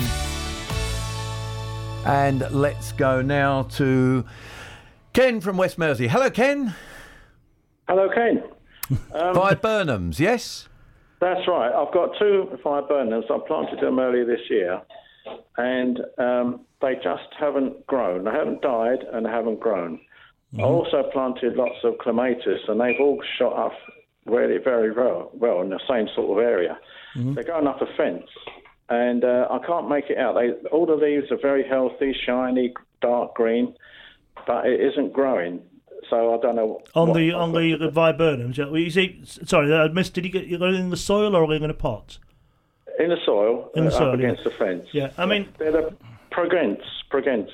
[2.05, 4.25] And let's go now to
[5.13, 6.09] Ken from West Mersea.
[6.09, 6.75] Hello, Ken.
[7.89, 8.43] Hello, Ken.
[9.15, 10.69] Um, Viburnums, yes?
[11.21, 11.73] That's right.
[11.73, 13.31] I've got two viburnums.
[13.31, 14.83] I planted them earlier this year,
[15.57, 18.25] and um, they just haven't grown.
[18.25, 19.99] They haven't died and they haven't grown.
[20.59, 23.73] I also planted lots of clematis, and they've all shot up
[24.27, 26.79] really very well, well in the same sort of area.
[27.15, 28.29] They're going up a fence,
[28.93, 30.35] and uh, I can't make it out.
[30.35, 33.75] They, all the leaves are very healthy, shiny, dark green,
[34.47, 35.63] but it isn't growing.
[36.11, 36.83] So I don't know.
[36.95, 38.67] On the on the, viburnums, yeah.
[38.67, 40.13] Well, you see, sorry, I missed.
[40.13, 42.19] Did you get you got it in the soil or in a pot?
[42.99, 44.27] In the soil, In the uh, soil, up yeah.
[44.27, 44.87] against the fence.
[44.93, 45.97] Yeah, I mean, They're the
[46.31, 46.83] pragense.
[47.11, 47.49] pragense.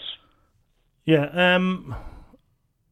[1.04, 1.54] yeah.
[1.54, 1.94] Um,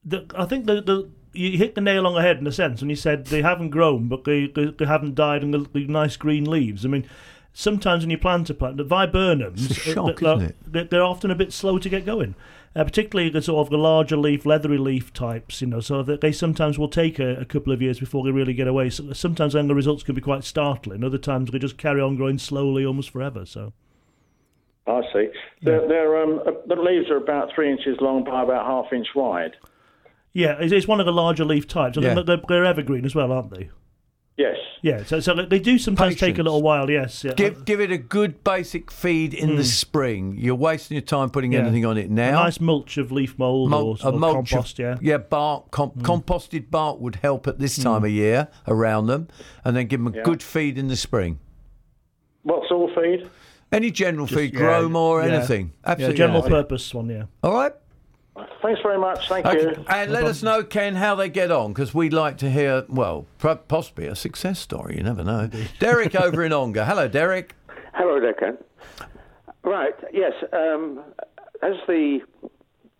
[0.04, 2.80] the, I think the the you hit the nail on the head in a sense
[2.80, 5.86] when you said they haven't grown, but they they, they haven't died and the, the
[5.88, 6.84] nice green leaves.
[6.84, 7.06] I mean,
[7.58, 10.56] sometimes when you plant a plant, the viburnums, It's a shock, uh, isn't it?
[10.66, 12.34] they're, they're often a bit slow to get going.
[12.74, 16.20] Uh, particularly the sort of the larger leaf, leathery leaf types, you know, so that
[16.20, 18.90] they sometimes will take a, a couple of years before they really get away.
[18.90, 21.02] So sometimes then the results can be quite startling.
[21.02, 23.46] Other times they just carry on growing slowly, almost forever.
[23.46, 23.72] So
[24.86, 25.28] I see.
[25.62, 29.08] They're, they're, um, uh, the leaves are about three inches long by about half inch
[29.14, 29.56] wide.
[30.34, 31.96] yeah, it's, it's one of the larger leaf types.
[31.96, 32.20] And Yeah.
[32.22, 33.70] they're, they're evergreen as well, aren't they?
[34.36, 34.56] Yes.
[34.82, 36.90] Yeah, so so they do sometimes take a little while.
[36.90, 37.32] Yes, yeah.
[37.32, 40.36] Give give it a good basic feed in the spring.
[40.38, 41.54] You're wasting your time putting Mm.
[41.54, 41.60] Yeah.
[41.60, 42.42] anything on it a now.
[42.42, 44.78] nice mulch of leaf mould Mul- or, a or mulch of- compost.
[44.78, 44.98] yeah, Mm.
[45.00, 49.28] yeah, bark, com- composted bark would help at this time of year around them,
[49.64, 50.22] and then give them a Yeah.
[50.22, 51.38] good feed in the spring.
[52.42, 53.26] What sort of feed?
[53.72, 55.28] Any general feed, yeah, grow more, yeah.
[55.36, 55.72] anything.
[55.82, 56.16] yeah, Absolutely.
[56.18, 56.52] general anything.
[56.52, 57.08] purpose one.
[57.08, 57.24] Yeah.
[57.42, 57.72] All right.
[58.62, 59.28] Thanks very much.
[59.28, 59.60] Thank Okay.
[59.60, 59.84] you.
[59.88, 63.26] And let us know, Ken, how they get on, because we'd like to hear, well,
[63.38, 64.96] pro- possibly a success story.
[64.96, 65.48] You never know.
[65.78, 66.84] Derek over in Ongar.
[66.84, 67.54] Hello, Derek.
[67.94, 68.58] Hello there, Ken.
[69.62, 70.32] Right, yes.
[70.52, 71.02] Um,
[71.62, 72.20] as the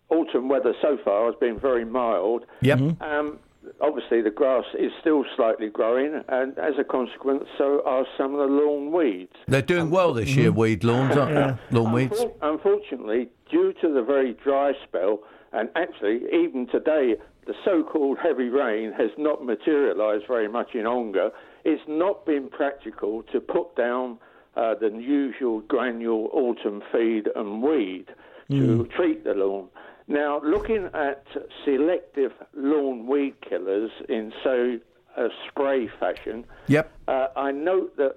[0.09, 3.01] autumn weather so far has been very mild, Yep.
[3.01, 3.39] um,
[3.81, 8.39] obviously the grass is still slightly growing, and as a consequence, so are some of
[8.39, 9.33] the lawn weeds.
[9.47, 11.55] They're doing well this year, weed lawns, aren't Yeah.
[11.71, 11.77] they?
[11.77, 12.25] Lawn weeds.
[12.41, 15.19] Unfortunately, due to the very dry spell,
[15.53, 21.31] and actually even today, the so-called heavy rain has not materialised very much in Ongar.
[21.63, 24.19] It's not been practical to put down
[24.55, 28.05] uh, the usual granule autumn feed and weed
[28.49, 29.67] to treat the lawn.
[30.07, 31.25] Now, looking at
[31.65, 34.79] selective lawn weed killers in so
[35.17, 36.89] a spray fashion, Yep.
[37.09, 38.15] uh, I note that,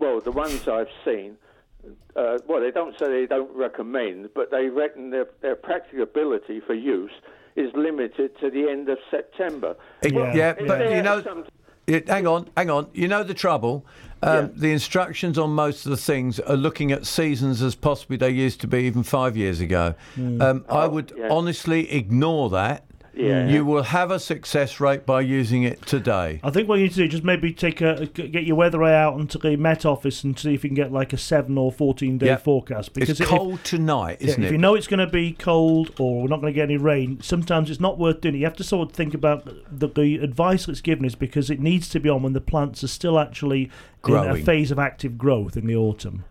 [0.00, 1.36] well, the ones I've seen,
[2.16, 6.74] uh, well, they don't say they don't recommend, but they reckon their, their practicability for
[6.74, 7.12] use
[7.56, 9.76] is limited to the end of September.
[10.02, 11.44] It- yeah, but you know, some-
[11.86, 12.88] it, hang on, hang on.
[12.94, 13.84] You know the trouble.
[14.22, 18.30] Um, The instructions on most of the things are looking at seasons as possibly they
[18.30, 19.94] used to be even five years ago.
[20.16, 21.28] Um, I would yeah.
[21.30, 22.86] honestly ignore that.
[23.16, 23.48] Yeah.
[23.48, 26.40] You will have a success rate by using it today.
[26.42, 28.82] I think what you need to do is just maybe take a get your weather
[28.82, 31.56] eye out onto the Met Office and see if you can get like a seven
[31.56, 32.42] or fourteen day Yep.
[32.44, 32.92] forecast.
[32.94, 34.46] Because it's if- cold tonight, isn't if it?
[34.46, 36.76] If you know it's going to be cold or we're not going to get any
[36.76, 38.38] rain, sometimes it's not worth doing it.
[38.38, 41.60] You have to sort of think about the, the advice that's given is because it
[41.60, 43.70] needs to be on when the plants are still actually
[44.06, 46.24] in a phase of active growth in the autumn.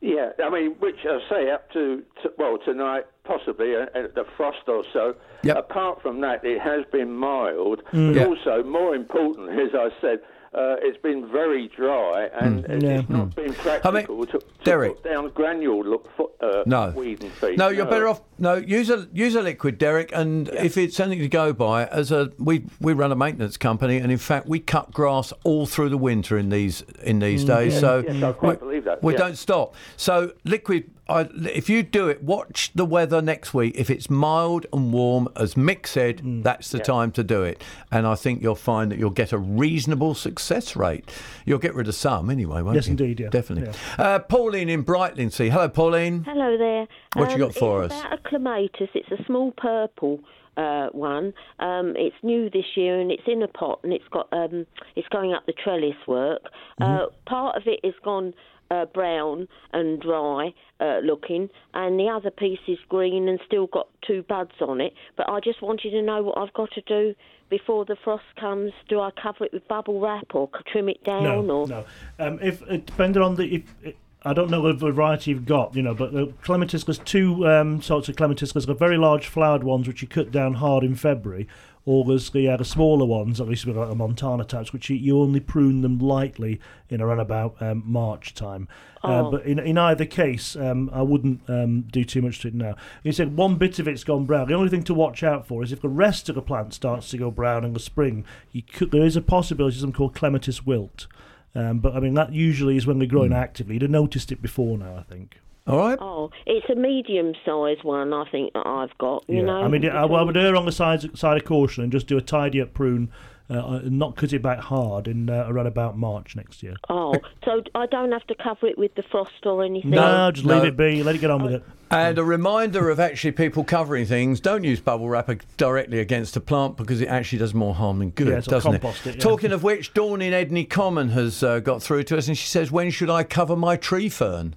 [0.00, 3.84] Yeah, I mean, which I say up to, to well tonight, possibly uh,
[4.14, 5.14] the frost or so.
[5.42, 5.56] Yep.
[5.58, 7.82] Apart from that, it has been mild.
[7.92, 8.14] Mm.
[8.14, 8.26] But Yeah.
[8.26, 10.20] also, more important, as I said,
[10.52, 12.70] uh, it's been very dry and Mm.
[12.70, 13.02] it's Yeah.
[13.08, 14.94] not been practical to, to Derek.
[15.02, 16.92] put down granule look for, uh, No.
[16.96, 17.56] weed and feed.
[17.56, 18.20] No, you're better off.
[18.38, 20.10] No, use a use a liquid, Derek.
[20.12, 23.98] And if it's something to go by, as a we we run a maintenance company,
[23.98, 27.78] and in fact we cut grass all through the winter in these in these days.
[27.78, 29.18] So Yes, I quite we, believe that, we yeah.
[29.20, 29.74] don't stop.
[29.96, 30.90] So liquid.
[31.10, 33.74] I, if you do it, watch the weather next week.
[33.76, 36.42] If it's mild and warm, as Mick said, Mm.
[36.42, 37.62] that's the time to do it.
[37.90, 41.10] And I think you'll find that you'll get a reasonable success rate.
[41.44, 42.92] You'll get rid of some anyway, won't Yes, you?
[42.92, 43.28] indeed, yeah.
[43.30, 43.74] definitely.
[43.98, 45.50] Uh, Pauline in Brightlingsea.
[45.50, 46.24] Hello, Pauline.
[46.24, 46.86] Hello there.
[47.14, 48.00] What you Um, got for it's us?
[48.00, 48.88] About a clematis.
[48.94, 50.20] It's a small purple
[50.56, 51.32] uh, one.
[51.58, 55.08] Um, it's new this year and it's in a pot and it's got um, it's
[55.08, 56.42] going up the trellis work.
[56.80, 57.14] Uh, Mm-hmm.
[57.26, 58.34] part of it is gone.
[58.70, 63.88] Uh, brown and dry uh, looking, and the other piece is green and still got
[64.06, 64.92] two buds on it.
[65.16, 67.16] But I just wanted to know what I've got to do
[67.48, 68.70] before the frost comes.
[68.88, 71.24] Do I cover it with bubble wrap or trim it down?
[71.24, 71.84] No, or no.
[72.20, 73.74] Um, if it depending on the if.
[73.82, 77.48] It, I don't know the variety you've got, you know, but the clematis, there's two
[77.48, 78.52] um, sorts of clematis.
[78.52, 81.48] There's the very large flowered ones, which you cut down hard in February,
[81.90, 84.88] or there's the, uh, the smaller ones, at least with like the Montana types, which
[84.88, 88.68] you, you only prune them lightly in around about um, March time.
[89.02, 89.30] Uh, Oh.
[89.32, 92.76] but in, in either case, um, I wouldn't um, do too much to it now.
[93.02, 94.46] You said one bit of it's gone brown.
[94.46, 97.10] The only thing to watch out for is if the rest of the plant starts
[97.10, 100.14] to go brown in the spring, you could, there is a possibility of something called
[100.14, 101.08] clematis wilt.
[101.56, 103.74] Um, but I mean, that usually is when they're growing actively.
[103.74, 105.40] You'd have noticed it before now, I think.
[105.70, 105.98] All right.
[106.00, 109.24] Oh, it's a medium-sized one, I think that I've got.
[109.28, 111.84] You know, I mean, I, well, I would err on the side, side of caution
[111.84, 113.10] and just do a tidy up prune
[113.50, 116.76] uh, and not cut it back hard in uh, around about March next year.
[116.88, 117.14] Oh,
[117.44, 119.90] so I don't have to cover it with the frost or anything.
[119.90, 120.68] No, just leave no.
[120.68, 121.02] it be.
[121.02, 121.64] Let it get on with it.
[121.90, 126.40] And a reminder of actually people covering things: don't use bubble wrap directly against a
[126.40, 129.16] plant because it actually does more harm than good, Yeah, it's like doesn't compost it,
[129.16, 129.20] yeah.
[129.20, 132.46] Talking of which, Dawn in Edney Common has uh, got through to us, and she
[132.46, 134.54] says, "When should I cover my tree fern?"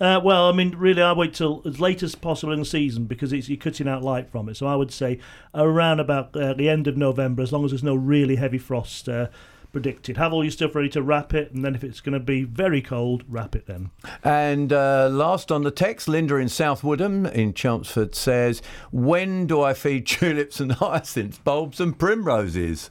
[0.00, 3.04] Uh, well, I mean, really, I wait till as late as possible in the season
[3.04, 4.56] because it's, you're cutting out light from it.
[4.56, 5.20] So I would say
[5.54, 9.08] around about uh, the end of November, as long as there's no really heavy frost.
[9.08, 9.28] Uh,
[9.74, 10.16] predicted.
[10.16, 12.44] Have all your stuff ready to wrap it, and then if it's going to be
[12.44, 13.90] very cold, wrap it then.
[14.22, 19.60] And uh, last on the text, Linda in South Woodham in Chelmsford says, When do
[19.60, 22.88] I feed tulips and hyacinths, bulbs and primroses?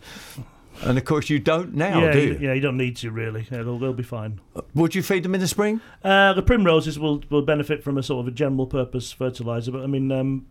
[0.81, 2.37] And of course, you don't now, yeah, do you?
[2.41, 3.47] yeah, you don't need to really.
[3.51, 4.41] Yeah, they'll, they'll be fine.
[4.73, 5.81] Would you feed them in the spring?
[6.03, 9.83] Uh, the primroses will, will benefit from a sort of a general purpose fertiliser, but
[9.83, 10.47] I mean, um,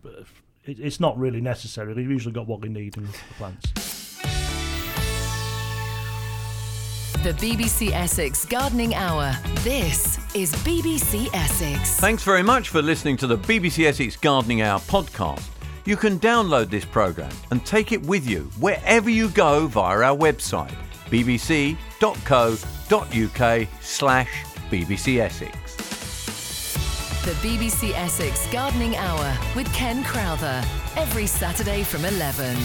[0.65, 1.93] it, it's not really necessary.
[1.93, 3.71] They've usually got what they need in the plants.
[7.23, 9.33] The BBC Essex Gardening Hour.
[9.61, 11.95] This is BBC Essex.
[11.97, 15.52] Thanks very much for listening to the BBC Essex Gardening Hour podcast.
[15.85, 20.17] You can download this programme and take it with you wherever you go via our
[20.17, 20.75] website,
[21.09, 21.77] bbc.co.uk
[23.81, 25.57] slash BBC Essex.
[27.25, 30.63] The BBC Essex Gardening Hour with Ken Crowther.
[30.95, 32.55] Every Saturday from 11.